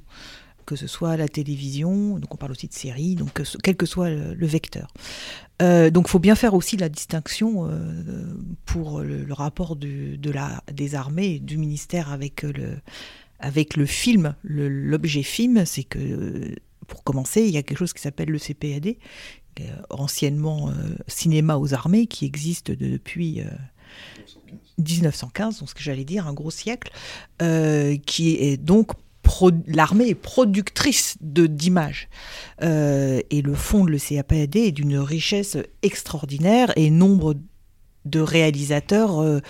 [0.71, 4.09] que ce soit la télévision, donc on parle aussi de séries, donc quel que soit
[4.09, 4.93] le, vecteur.
[5.61, 10.62] Euh, donc il faut bien faire aussi la distinction euh, pour le, rapport de la,
[10.73, 12.77] des armées, du ministère avec le,
[13.41, 16.55] avec le film, l'objet film, c'est que
[16.87, 18.95] pour commencer, il y a quelque chose qui s'appelle le CPAD,
[19.91, 20.75] anciennement euh,
[21.09, 23.43] cinéma aux armées, qui existe depuis
[24.79, 26.93] 1915, donc ce que j'allais dire, un gros siècle,
[28.07, 28.93] qui est donc
[29.66, 32.09] l'armée est productrice de d'images.
[32.62, 37.35] Euh, et le fond de le CAPAD est d'une richesse extraordinaire et nombre
[38.05, 39.40] de réalisateurs euh,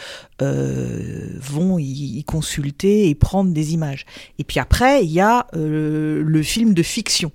[0.42, 4.06] euh, vont y, consulter et prendre des images.
[4.38, 7.32] Et puis après, il y a euh, le film de fiction.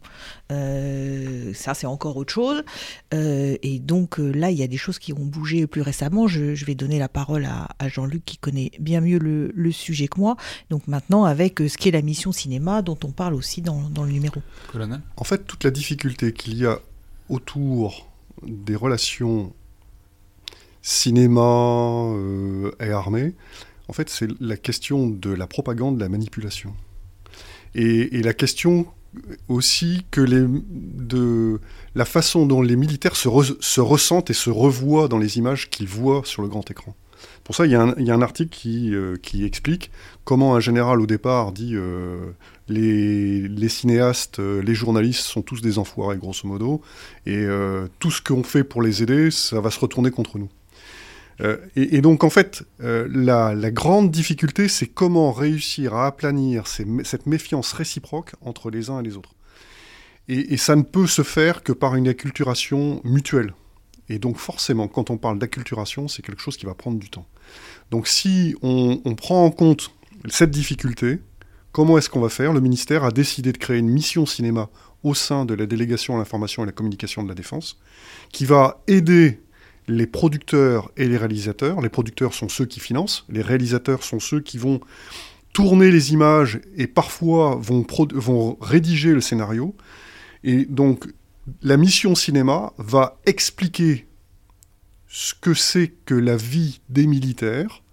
[0.50, 2.64] ça, c'est encore autre chose.
[3.12, 6.28] et donc là, il y a des choses qui ont bougé plus récemment.
[6.28, 10.36] Je, vais donner la parole à, Jean-Luc qui connaît bien mieux le, sujet que moi.
[10.70, 14.04] Donc maintenant, avec ce qui est la mission cinéma, dont on parle aussi dans, dans
[14.04, 14.42] le numéro.
[15.18, 16.80] En fait, toute la difficulté qu'il y a
[17.30, 18.08] autour
[18.44, 19.54] des relations
[20.86, 21.42] cinéma
[22.14, 23.34] euh, et armée,
[23.88, 26.74] en fait, c'est la question de la propagande, de la manipulation.
[27.74, 28.86] Et, la question
[29.50, 31.60] aussi que de
[31.96, 33.28] la façon dont les militaires se,
[33.60, 36.96] se ressentent et se revoient dans les images qu'ils voient sur le grand écran.
[37.44, 39.92] Pour ça, il y, a un, article qui, euh, qui, explique
[40.24, 42.32] comment un général au départ dit euh,
[42.68, 46.82] les, les, cinéastes, les journalistes sont tous des enfoirés, grosso modo,
[47.26, 47.46] et
[48.00, 50.50] tout ce qu'on fait pour les aider, ça va se retourner contre nous.
[51.42, 57.26] Euh, et, donc, en fait, euh, la, grande difficulté, c'est comment réussir à aplanir cette
[57.26, 59.36] méfiance réciproque entre les uns et les autres.
[60.28, 63.54] Et, ça ne peut se faire que par une acculturation mutuelle.
[64.10, 67.26] Et donc, forcément, quand on parle d'acculturation, c'est quelque chose qui va prendre du temps.
[67.92, 69.92] Donc, si on, on prend en compte
[70.30, 71.20] cette difficulté,
[71.72, 72.54] comment est-ce qu'on va faire?
[72.54, 74.70] Le ministère a décidé de créer une mission cinéma
[75.04, 77.80] au sein de la délégation à l'information et à la communication de la défense,
[78.32, 79.40] qui va aider
[79.88, 81.82] les producteurs et les réalisateurs.
[81.82, 84.80] Les producteurs sont ceux qui financent, les réalisateurs sont ceux qui vont
[85.54, 89.76] tourner les images et parfois vont, rédiger le scénario.
[90.44, 91.08] Et donc
[91.62, 94.08] la mission cinéma va expliquer
[95.08, 97.84] ce que c'est que la vie des militaires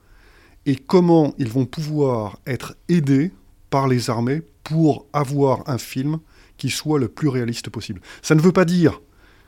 [0.66, 3.32] et comment ils vont pouvoir être aidés
[3.70, 6.18] par les armées pour avoir un film
[6.57, 8.01] qui soit le plus réaliste possible.
[8.22, 9.01] Ça ne veut pas dire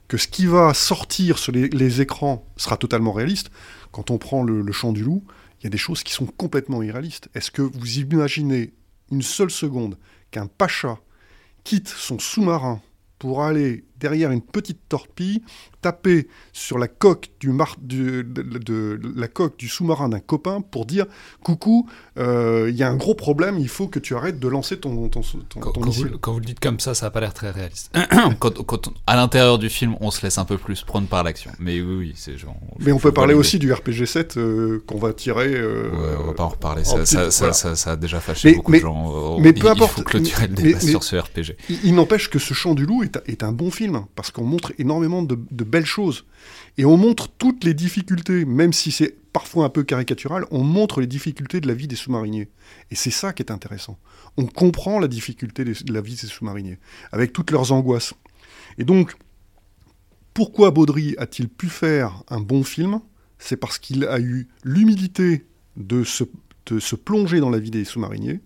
[0.09, 3.51] que ce qui va sortir sur les, écrans sera totalement réaliste.
[3.93, 5.25] Quand on prend le, le chant du loup,
[5.61, 7.29] il y a des choses qui sont complètement irréalistes.
[7.35, 8.75] Est-ce que vous imaginez
[9.11, 9.97] une seule seconde
[10.31, 10.99] qu'un pacha
[11.63, 12.83] quitte son sous-marin
[13.19, 15.43] pour aller derrière une petite torpille,
[15.81, 21.07] taper sur la coque du, de, la coque du sous-marin d'un copain pour dire
[21.43, 21.89] coucou,
[22.19, 25.09] euh, il y a un gros problème, il faut que tu arrêtes de lancer ton,
[25.09, 25.21] ton,
[25.61, 26.09] quand, missile.
[26.09, 27.95] Vous, quand vous le dites comme ça, ça n'a pas l'air très réaliste.
[28.39, 31.51] quand, à l'intérieur du film, on se laisse un peu plus prendre par l'action.
[31.59, 32.57] Mais oui, oui, c'est genre.
[32.81, 35.55] Mais on peut parler aussi du RPG 7 euh, qu'on va tirer.
[35.55, 36.85] Euh, ouais, on va pas en reparler.
[36.85, 39.39] Ça, ça, ça, a déjà fâché beaucoup de gens.
[39.39, 39.93] Mais peu importe.
[39.93, 41.57] Il faut clôturer le débat sur ce RPG.
[41.85, 44.73] Il, n'empêche que ce chant du loup est, est un bon film parce qu'on montre
[44.79, 46.25] énormément de, belles choses.
[46.79, 51.01] Et on montre toutes les difficultés, même si c'est parfois un peu caricatural, on montre
[51.01, 52.49] les difficultés de la vie des sous-mariniers.
[52.91, 53.99] Et c'est ça qui est intéressant.
[54.37, 56.79] On comprend la difficulté de la vie des sous-mariniers,
[57.13, 58.15] avec toutes leurs angoisses.
[58.79, 59.15] Et donc,
[60.35, 63.01] pourquoi Baudry a-t-il pu faire un bon film?
[63.39, 66.25] C'est parce qu'il a eu l'humilité de se,
[66.67, 68.41] de se plonger dans la vie des sous-mariniers,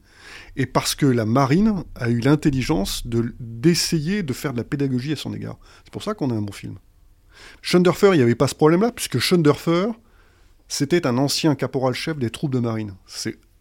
[0.59, 5.17] et parce que la marine a eu l'intelligence d'essayer de, faire de la pédagogie à
[5.17, 5.57] son égard.
[5.85, 6.79] C'est pour ça qu'on a un bon film.
[7.63, 9.87] Schunderfer, il n'y avait pas ce problème-là, puisque Schunderfer,
[10.67, 12.97] c'était un ancien caporal-chef des troupes de marine.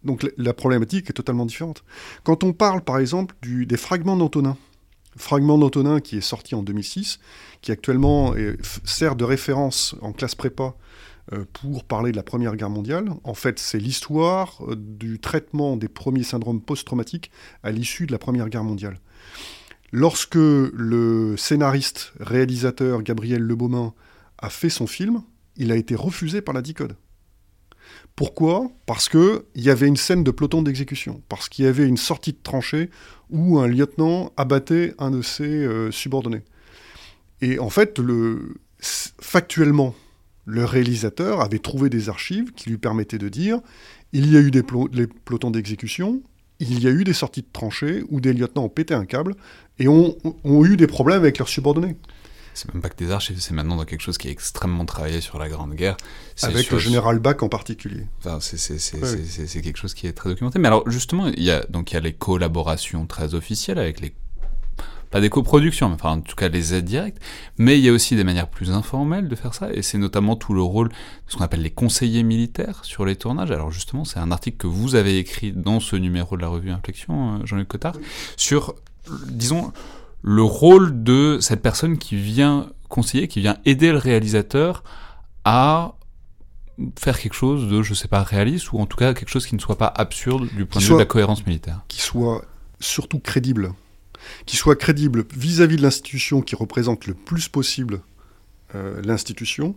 [0.02, 1.84] Donc la problématique est totalement différente.
[2.24, 4.56] Quand on parle, par exemple, des fragments d'Antonin,
[5.16, 7.20] fragment d'Antonin qui est sorti en 2006,
[7.60, 8.34] qui actuellement
[8.84, 10.74] sert de référence en classe prépa
[11.52, 13.10] pour parler de la Première Guerre mondiale.
[13.24, 17.30] En fait, c'est l'histoire euh, du traitement des premiers syndromes post-traumatiques
[17.62, 18.98] à l'issue de la Première Guerre mondiale.
[19.92, 23.94] Lorsque le scénariste, réalisateur Gabriel Lebaumin
[24.38, 25.22] a fait son film,
[25.56, 26.96] il a été refusé par la DICODE.
[28.14, 28.70] Pourquoi?
[28.86, 32.32] Parce qu'il y avait une scène de peloton d'exécution, parce qu'il y avait une sortie
[32.32, 32.90] de tranchée
[33.30, 36.42] où un lieutenant abattait un de ses euh, subordonnés.
[37.40, 39.94] Et en fait, le, factuellement,
[40.48, 43.60] le réalisateur avait trouvé des archives qui lui permettaient de dire
[44.12, 46.22] il y a eu des pelotons d'exécution,
[46.58, 49.34] il y a eu des sorties de tranchées où des lieutenants ont pété un câble
[49.78, 50.16] et ont,
[50.64, 51.96] eu des problèmes avec leurs subordonnés.
[52.54, 55.20] C'est même pas que des archives, c'est maintenant dans quelque chose qui est extrêmement travaillé
[55.20, 55.98] sur la Grande Guerre.
[56.42, 58.06] Avec le général Bach en particulier.
[58.18, 60.58] Enfin, c'est quelque chose qui est très documenté.
[60.58, 64.00] Mais alors justement, il y a, donc, il y a les collaborations très officielles avec
[64.00, 64.14] les
[65.10, 67.22] pas des coproductions, enfin en tout cas les aides directes,
[67.56, 70.36] mais il y a aussi des manières plus informelles de faire ça, et c'est notamment
[70.36, 70.94] tout le rôle de
[71.28, 73.50] ce qu'on appelle les conseillers militaires sur les tournages.
[73.50, 76.70] Alors justement, c'est un article que vous avez écrit dans ce numéro de la revue
[76.70, 77.96] Inflexion, euh, Jean-Luc Cotard,
[78.36, 78.74] sur,
[79.28, 79.72] disons,
[80.22, 84.82] le rôle de cette personne qui vient conseiller, qui vient aider le réalisateur
[85.44, 85.94] à
[86.98, 89.54] faire quelque chose de, je sais pas, réaliste, ou en tout cas quelque chose qui
[89.54, 91.80] ne soit pas absurde du point de vue de la cohérence militaire.
[91.88, 92.44] Qui soit
[92.80, 93.72] surtout crédible.
[94.46, 98.00] Qu'il soit crédible vis-à-vis de l'institution qui représente le plus possible
[98.74, 99.74] euh, l'institution,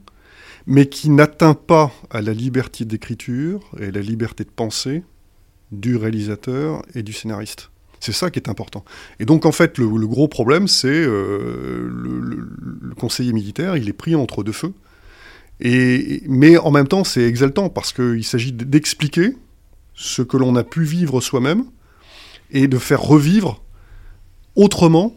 [0.68, 5.04] mais qui n'atteint pas à la liberté d'écriture et la liberté de pensée
[5.72, 7.72] du réalisateur et du scénariste.
[8.02, 8.84] C'est ça qui est important.
[9.20, 14.16] Et donc en fait, le, gros problème, c'est euh, le, conseiller militaire, il est pris
[14.16, 14.74] entre deux feux.
[15.64, 19.36] Mais en même temps, c'est exaltant parce qu'il s'agit d'expliquer
[19.94, 21.66] ce que l'on a pu vivre soi-même
[22.50, 23.64] et de faire revivre
[24.56, 25.14] autrement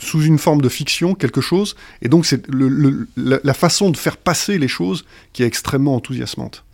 [0.00, 1.76] sous une forme de fiction quelque chose.
[2.02, 2.46] Et donc c'est
[3.16, 6.64] la, façon de faire passer les choses qui est extrêmement enthousiasmante.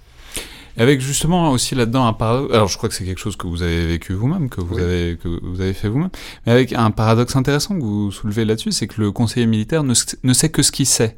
[0.77, 2.55] Avec justement aussi là-dedans un paradoxe.
[2.55, 5.19] Alors je crois que c'est quelque chose que vous avez vécu vous-même, que vous avez
[5.23, 6.11] que vous avez fait vous-même.
[6.47, 9.95] Mais avec un paradoxe intéressant que vous soulevez là-dessus, c'est que le conseiller militaire ne,
[10.23, 11.17] ne sait que ce qu'il sait,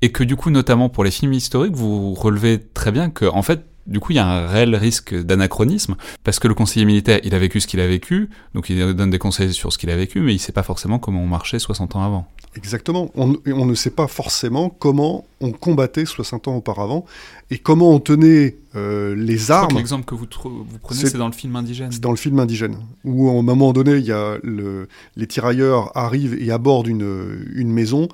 [0.00, 3.42] et que du coup, notamment pour les films historiques, vous relevez très bien que en
[3.42, 7.20] fait du coup, il y a un réel risque d'anachronisme, parce que le conseiller militaire,
[7.22, 9.90] il a vécu ce qu'il a vécu, donc il donne des conseils sur ce qu'il
[9.90, 12.26] a vécu, mais il ne sait pas forcément comment on marchait 60 ans avant.
[12.56, 13.10] Exactement.
[13.14, 17.04] On, ne sait pas forcément comment on combattait 60 ans auparavant,
[17.50, 19.76] et comment on tenait euh, les armes.
[19.76, 21.92] L'exemple que vous, vous prenez, c'est dans le film indigène.
[21.92, 25.26] C'est dans le film indigène, où à un moment donné, il y a le, les
[25.26, 28.08] tirailleurs arrivent et abordent une, une maison,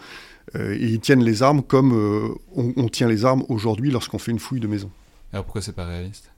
[0.57, 4.19] euh, et ils tiennent les armes comme euh, on, on tient les armes aujourd'hui lorsqu'on
[4.19, 4.91] fait une fouille de maison.
[5.33, 6.31] Alors pourquoi c'est pas réaliste?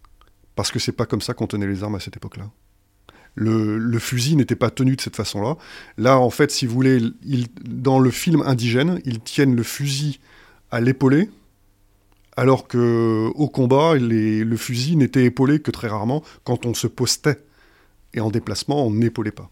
[0.55, 2.51] Parce que c'est pas comme ça qu'on tenait les armes à cette époque-là.
[3.35, 5.57] Le, fusil n'était pas tenu de cette façon-là.
[5.97, 7.01] Là, en fait, si vous voulez,
[7.65, 10.21] dans le film indigène, ils tiennent le fusil
[10.71, 11.31] à l'épaulé,
[12.37, 17.43] alors que au combat, le fusil n'était épaulé que très rarement quand on se postait.
[18.13, 19.51] Et en déplacement, on n'épaulait pas.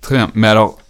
[0.00, 0.32] Très bien.
[0.34, 0.80] Mais alors,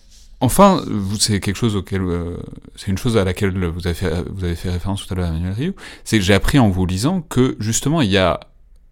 [0.45, 0.85] Enfin,
[1.19, 2.37] c'est quelque chose auquel, euh,
[2.77, 5.29] c'est une chose à laquelle vous avez fait, vous avez fait référence tout à l'heure,
[5.29, 5.73] Emmanuel Rio,
[6.05, 8.41] c'est que j'ai appris en vous lisant que justement il y a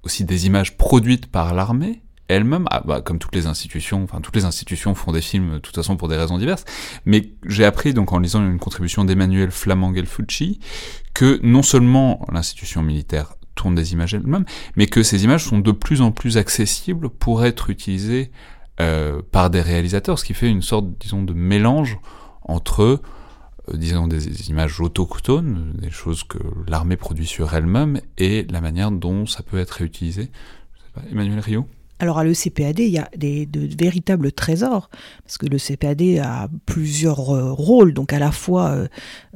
[0.03, 4.34] aussi des images produites par l'armée elle-même, ah, bah, comme toutes les institutions, enfin toutes
[4.34, 6.64] les institutions font des films de toute façon pour des raisons diverses,
[7.05, 10.59] mais j'ai appris donc en lisant une contribution d'Emmanuel Flamand-Gelfucci
[11.12, 14.46] que non seulement l'institution militaire tourne des images elle-même,
[14.76, 18.30] mais que ces images sont de plus en plus accessibles pour être utilisées
[18.77, 21.99] par des réalisateurs, ce qui fait une sorte, disons, de mélange
[22.43, 23.01] entre,
[23.68, 28.91] euh, disons, des, images autochtones, des choses que l'armée produit sur elle-même, et la manière
[28.91, 30.31] dont ça peut être réutilisé.
[31.11, 31.66] Emmanuel Rio
[32.03, 34.90] alors à l'ECPAD, il y a des, de véritables trésors,
[35.22, 38.88] parce que le CPAD a plusieurs euh, rôles, donc à la fois euh,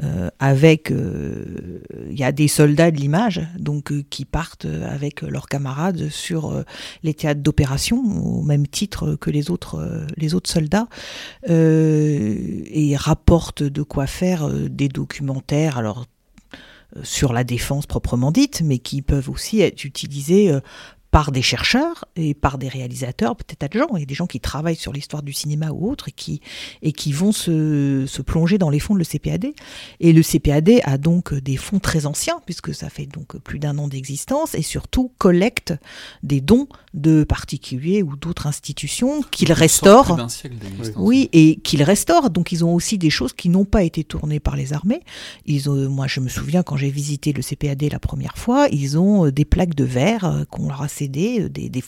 [0.02, 6.08] euh, avec, il y a des soldats de l'image, donc qui partent avec leurs camarades
[6.08, 6.64] sur
[7.04, 10.88] les théâtres d'opération, au même titre que les autres, les autres soldats,
[11.48, 16.06] et rapportent de quoi faire des documentaires, alors
[17.02, 20.52] sur la défense proprement dite, mais qui peuvent aussi être utilisés
[21.10, 23.86] par des chercheurs et par des réalisateurs, peut-être adjoints.
[23.94, 26.40] Il y a des gens qui travaillent sur l'histoire du cinéma ou autre et qui,
[26.82, 29.46] et qui vont se, se, plonger dans les fonds de le CPAD.
[30.00, 33.78] Et le CPAD a donc des fonds très anciens, puisque ça fait donc plus d'un
[33.78, 35.74] an d'existence, et surtout collecte
[36.22, 40.16] des dons de particuliers ou d'autres institutions qu'ils restaurent.
[40.96, 42.30] Oui, et qu'ils restaurent.
[42.30, 45.02] Donc ils ont aussi des choses qui n'ont pas été tournées par les armées.
[45.44, 48.98] Ils ont, moi, je me souviens quand j'ai visité le CPAD la première fois, ils
[48.98, 51.82] ont des plaques de verre euh, qu'on leur a euh, des, des,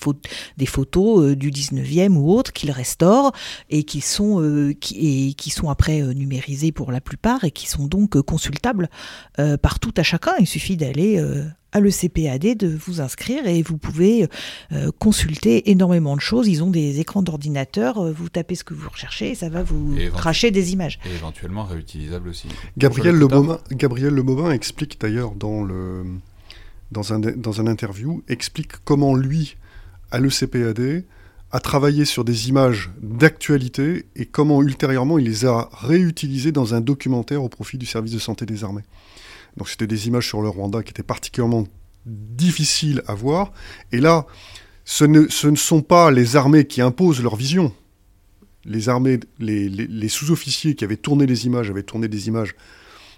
[0.56, 3.32] des photos euh, du 19e ou autres qu'ils restaurent
[3.70, 7.68] et qui sont, euh, qui, et qui sont après numérisées pour la plupart et qui
[7.68, 8.88] sont donc consultables
[9.62, 10.32] par tout à chacun.
[10.40, 11.22] Il suffit d'aller
[11.72, 14.26] à l'ECPAD de vous inscrire et vous pouvez
[14.98, 16.48] consulter énormément de choses.
[16.48, 19.96] Ils ont des écrans d'ordinateur, vous tapez ce que vous recherchez et ça va vous
[20.14, 20.98] cracher des images.
[21.06, 22.48] Et éventuellement réutilisable aussi.
[22.76, 26.04] Gabriel Lebobin, Gabriel Lebobin explique d'ailleurs dans le
[26.90, 29.56] dans un, dans un interview, explique comment lui,
[30.10, 31.04] à l'ECPAD,
[31.50, 36.80] a travaillé sur des images d'actualité et comment ultérieurement il les a réutilisées dans un
[36.80, 38.84] documentaire au profit du service de santé des armées.
[39.56, 41.64] Donc c'était des images sur le Rwanda qui étaient particulièrement
[42.04, 43.52] difficiles à voir.
[43.92, 44.26] Et là,
[44.84, 47.72] ce ne, sont pas les armées qui imposent leur vision.
[48.64, 52.54] Les armées, les sous-officiers qui avaient tourné les images avaient tourné des images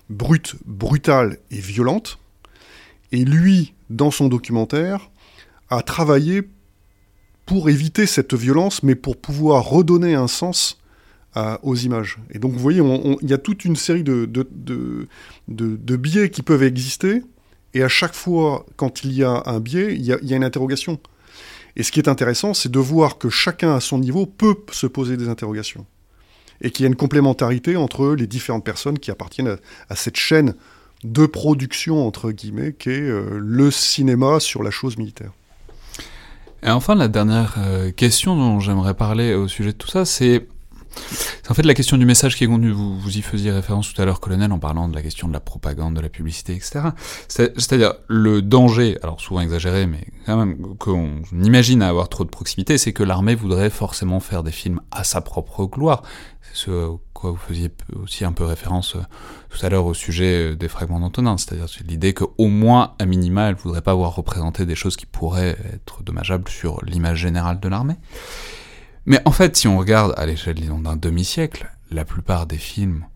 [0.09, 2.19] brutes, brutales et violentes.
[3.13, 5.11] Et lui, dans son documentaire,
[5.69, 6.43] a travaillé
[7.47, 10.81] pour éviter cette violence, mais pour pouvoir redonner un sens
[11.63, 12.19] aux images.
[12.31, 12.83] Et donc, vous voyez,
[13.23, 17.23] il y a toute une série de, de, biais qui peuvent exister,
[17.75, 20.99] et à chaque fois, quand il y a un biais, il y a, une interrogation.
[21.77, 24.89] Et ce qui est intéressant, c'est de voir que chacun à son niveau peut se
[24.89, 25.87] poser des interrogations.
[26.63, 29.57] Et qu'il y a une complémentarité entre les différentes personnes qui appartiennent
[29.89, 30.55] à cette chaîne
[31.05, 35.33] de production, entre guillemets, qui est euh, le cinéma sur la chose militaire.
[36.63, 40.47] Et enfin, la dernière euh, question dont j'aimerais parler au sujet de tout ça, c'est
[41.13, 42.71] c'est en fait la question du message qui est contenu.
[42.71, 45.33] Vous, vous y faisiez référence tout à l'heure, colonel, en parlant de la question de
[45.33, 46.81] la propagande, de la publicité, etc.
[47.29, 52.79] C'est-à-dire le danger, alors souvent exagéré, mais quand même qu'on imagine avoir trop de proximité,
[52.79, 56.03] c'est que l'armée voudrait forcément faire des films à sa propre gloire.
[56.53, 57.71] Ce à quoi vous faisiez
[58.03, 59.01] aussi un peu référence euh,
[59.51, 63.49] tout à l'heure au sujet euh, des fragments d'Antonin, c'est-à-dire l'idée qu'au moins, à minima,
[63.49, 67.69] elle voudrait pas avoir représenté des choses qui pourraient être dommageables sur l'image générale de
[67.69, 67.97] l'armée.
[69.07, 73.07] Mais en fait, si on regarde à l'échelle d'un demi-siècle, la plupart des films,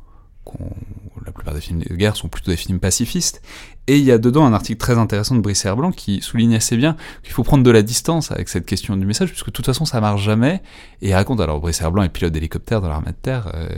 [1.25, 3.43] la plupart des films de guerre sont plutôt des films pacifistes.
[3.87, 6.77] Et il y a dedans un article très intéressant de Brice Herblanc qui souligne assez
[6.77, 9.67] bien qu'il faut prendre de la distance avec cette question du message, puisque de toute
[9.67, 10.63] façon ça marche jamais.
[11.03, 13.69] Et il raconte, alors Brice Herblanc est pilote d'hélicoptère dans l'armée de terre, euh,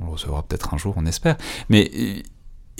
[0.00, 1.36] on le recevra peut-être un jour, on espère.
[1.68, 1.90] Mais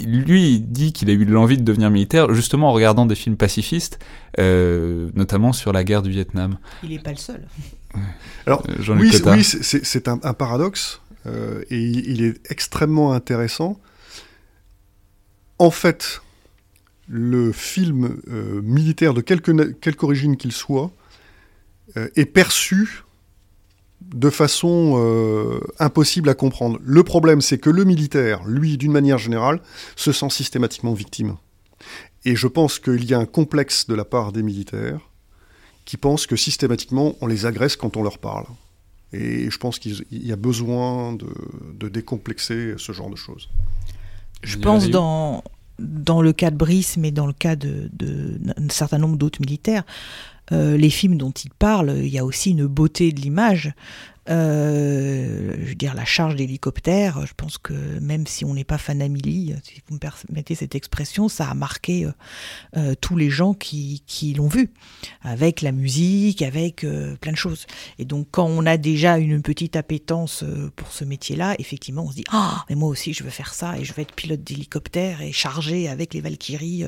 [0.05, 3.37] lui, il dit qu'il a eu l'envie de devenir militaire justement en regardant des films
[3.37, 3.99] pacifistes,
[4.39, 6.59] euh, notamment sur la guerre du Vietnam.
[6.83, 7.47] Il n'est pas le seul.
[8.47, 13.81] Alors, euh, oui, oui c'est un, paradoxe, euh, et il est extrêmement intéressant.
[15.59, 16.21] En fait,
[17.09, 18.21] le film
[18.63, 20.91] militaire, de quelque, origine qu'il soit,
[21.95, 23.05] est perçu
[24.15, 26.79] de façon euh, impossible à comprendre.
[26.83, 29.61] Le problème, c'est que le militaire, lui, d'une manière générale,
[29.97, 31.37] se sent systématiquement victime.
[32.25, 35.01] Et je pense qu'il y a un complexe de la part des militaires
[35.85, 38.47] qui pensent que systématiquement, on les agresse quand on leur parle.
[39.13, 43.49] Et je pense qu'il y a besoin de, décomplexer ce genre de choses.
[44.43, 45.43] Je pense dans,
[45.79, 48.39] dans le cas de Brice, mais dans le cas d'un de,
[48.69, 49.85] certain nombre d'autres militaires,
[50.53, 53.73] euh, les films dont il parle, il y a aussi une beauté de l'image.
[54.29, 58.79] Euh, je veux dire, la charge d'hélicoptère, je pense que même si on n'est pas
[58.79, 62.13] fan Amélie, si vous me permettez cette expression, ça a marqué euh,
[62.77, 64.71] euh, tous les gens qui, qui l'ont vu,
[65.23, 66.85] avec la musique, avec
[67.21, 67.67] plein de choses.
[67.99, 72.17] Et donc, quand on a déjà une petite appétence pour ce métier-là, effectivement, on se
[72.17, 75.23] dit Ah, mais moi aussi, je veux faire ça et je veux être pilote d'hélicoptère
[75.23, 76.85] et chargé avec les Valkyries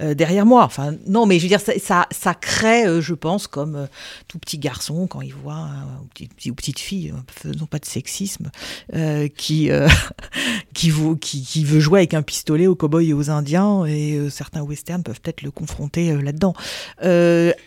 [0.00, 0.64] derrière moi.
[0.64, 3.88] Enfin, non, mais je veux dire, ça, ça, crée, je pense, comme
[4.28, 8.50] tout petit garçon, quand il voit, un petit, petite fille, euh, faisons pas de sexisme,
[8.94, 9.86] euh, qui, euh,
[10.72, 10.90] qui,
[11.20, 15.20] qui, veut jouer avec un pistolet aux cowboys et aux indiens, et certains westerns peuvent
[15.20, 16.54] peut-être le confronter là-dedans.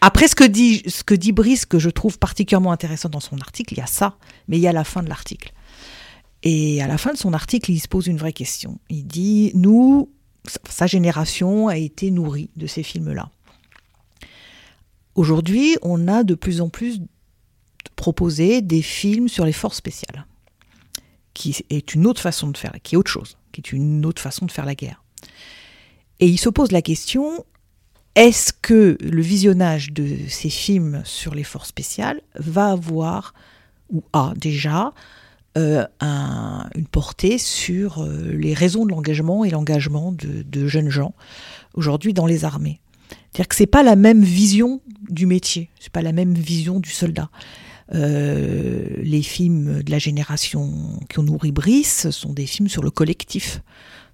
[0.01, 3.37] après, ce que, dit, ce que dit Brice, que je trouve particulièrement intéressant dans son
[3.39, 4.17] article, il y a ça,
[4.47, 5.53] mais il y a la fin de l'article.
[6.43, 8.79] Et à la fin de son article, il se pose une vraie question.
[8.89, 10.09] Il dit, nous,
[10.69, 13.29] sa génération a été nourrie de ces films-là.
[15.15, 17.01] Aujourd'hui, on a de plus en plus
[17.95, 20.25] proposer des films sur les forces spéciales,
[21.33, 24.21] qui est une autre façon de faire, qui est autre chose, qui est une autre
[24.21, 25.03] façon de faire la guerre.
[26.19, 27.45] Et il se pose la question
[28.17, 33.35] est-ce que le visionnage de ces films sur les forces spéciales va avoir,
[33.93, 34.91] ou a déjà,
[35.55, 41.13] euh, une portée sur euh, les raisons de l'engagement et l'engagement de, de, jeunes gens
[41.75, 42.79] aujourd'hui dans les armées?
[43.09, 46.89] C'est-à-dire que c'est pas la même vision du métier, c'est pas la même vision du
[46.89, 47.29] soldat.
[47.93, 52.91] Euh, les films de la génération qui ont nourri Brice sont des films sur le
[52.91, 53.61] collectif,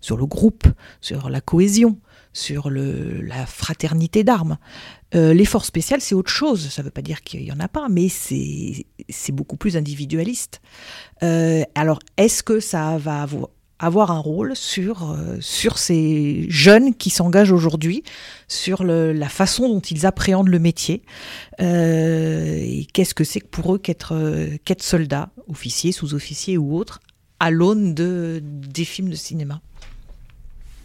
[0.01, 0.67] sur le groupe,
[1.01, 1.99] sur la cohésion,
[2.33, 4.57] sur la fraternité d'armes.
[5.15, 6.69] Euh, les forces spéciales, c'est autre chose.
[6.69, 10.61] Ça ne veut pas dire qu'il n'y en a pas, mais c'est beaucoup plus individualiste.
[11.21, 13.27] Euh, alors, est-ce que ça va
[13.83, 18.03] avoir un rôle sur, euh, sur ces jeunes qui s'engagent aujourd'hui,
[18.47, 21.03] sur la façon dont ils appréhendent le métier.
[21.61, 27.01] Euh, et qu'est-ce que c'est pour eux qu'être euh, qu'être soldat, officier, sous-officier ou autre,
[27.39, 29.59] à l'aune de, des films de cinéma.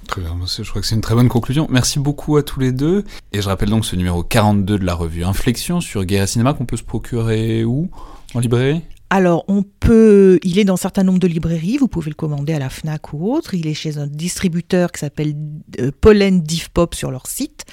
[0.09, 1.67] Très bien, je crois que c'est une très bonne conclusion.
[1.71, 3.05] Merci beaucoup à tous les deux.
[3.33, 6.55] Et je rappelle donc ce numéro 42 de la revue Inflexion sur Guerre et Cinéma
[6.55, 7.91] qu'on peut se procurer où?
[8.35, 8.83] En librairie?
[9.11, 12.53] Alors, on peut, il est dans un certain nombre de librairies, vous pouvez le commander
[12.53, 13.55] à la FNAC ou autre.
[13.55, 15.35] Il est chez un distributeur qui s'appelle
[15.81, 17.65] euh, Pollen Div Pop sur leur site,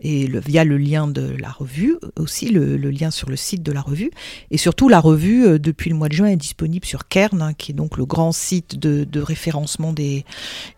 [0.00, 3.80] et via le lien de la revue, aussi le, lien sur le site de la
[3.80, 4.10] revue.
[4.50, 7.54] Et surtout, la revue, euh, depuis le mois de juin, est disponible sur Kern, hein,
[7.54, 10.26] qui est donc le grand site de, référencement des,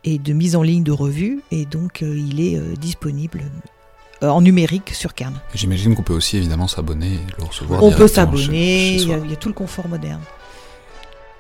[0.04, 1.40] et de mise en ligne de revues.
[1.50, 3.42] Et donc, euh, il est disponible
[4.22, 5.34] en numérique sur Kern.
[5.54, 7.82] J'imagine qu'on peut aussi évidemment s'abonner et le recevoir.
[7.82, 10.22] On peut s'abonner, il, y, a tout le confort moderne.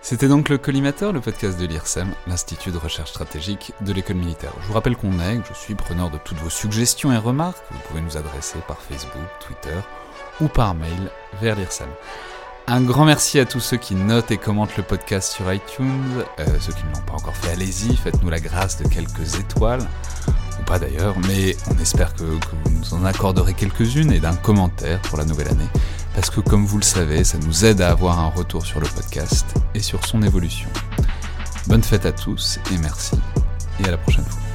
[0.02, 4.52] C'était donc le Collimateur, le podcast de l'IRSEM, l'Institut de recherche stratégique de l'école militaire.
[4.62, 7.58] Je vous rappelle qu'on est, que je suis preneur de toutes vos suggestions et remarques.
[7.72, 9.76] Vous pouvez nous adresser par Facebook, Twitter
[10.40, 11.10] ou par mail
[11.40, 11.88] vers l'IRSEM.
[12.68, 16.24] Un grand merci à tous ceux qui notent et commentent le podcast sur iTunes.
[16.40, 19.86] Euh, ceux qui ne l'ont pas encore fait, allez-y, faites-nous la grâce de quelques étoiles.
[20.60, 24.34] Ou pas d'ailleurs, mais on espère que, que vous nous en accorderez quelques-unes et d'un
[24.34, 25.68] commentaire pour la nouvelle année,
[26.14, 28.86] parce que comme vous le savez, ça nous aide à avoir un retour sur le
[28.86, 30.68] podcast et sur son évolution.
[31.66, 33.18] Bonne fête à tous et merci,
[33.80, 34.45] et à la prochaine fois.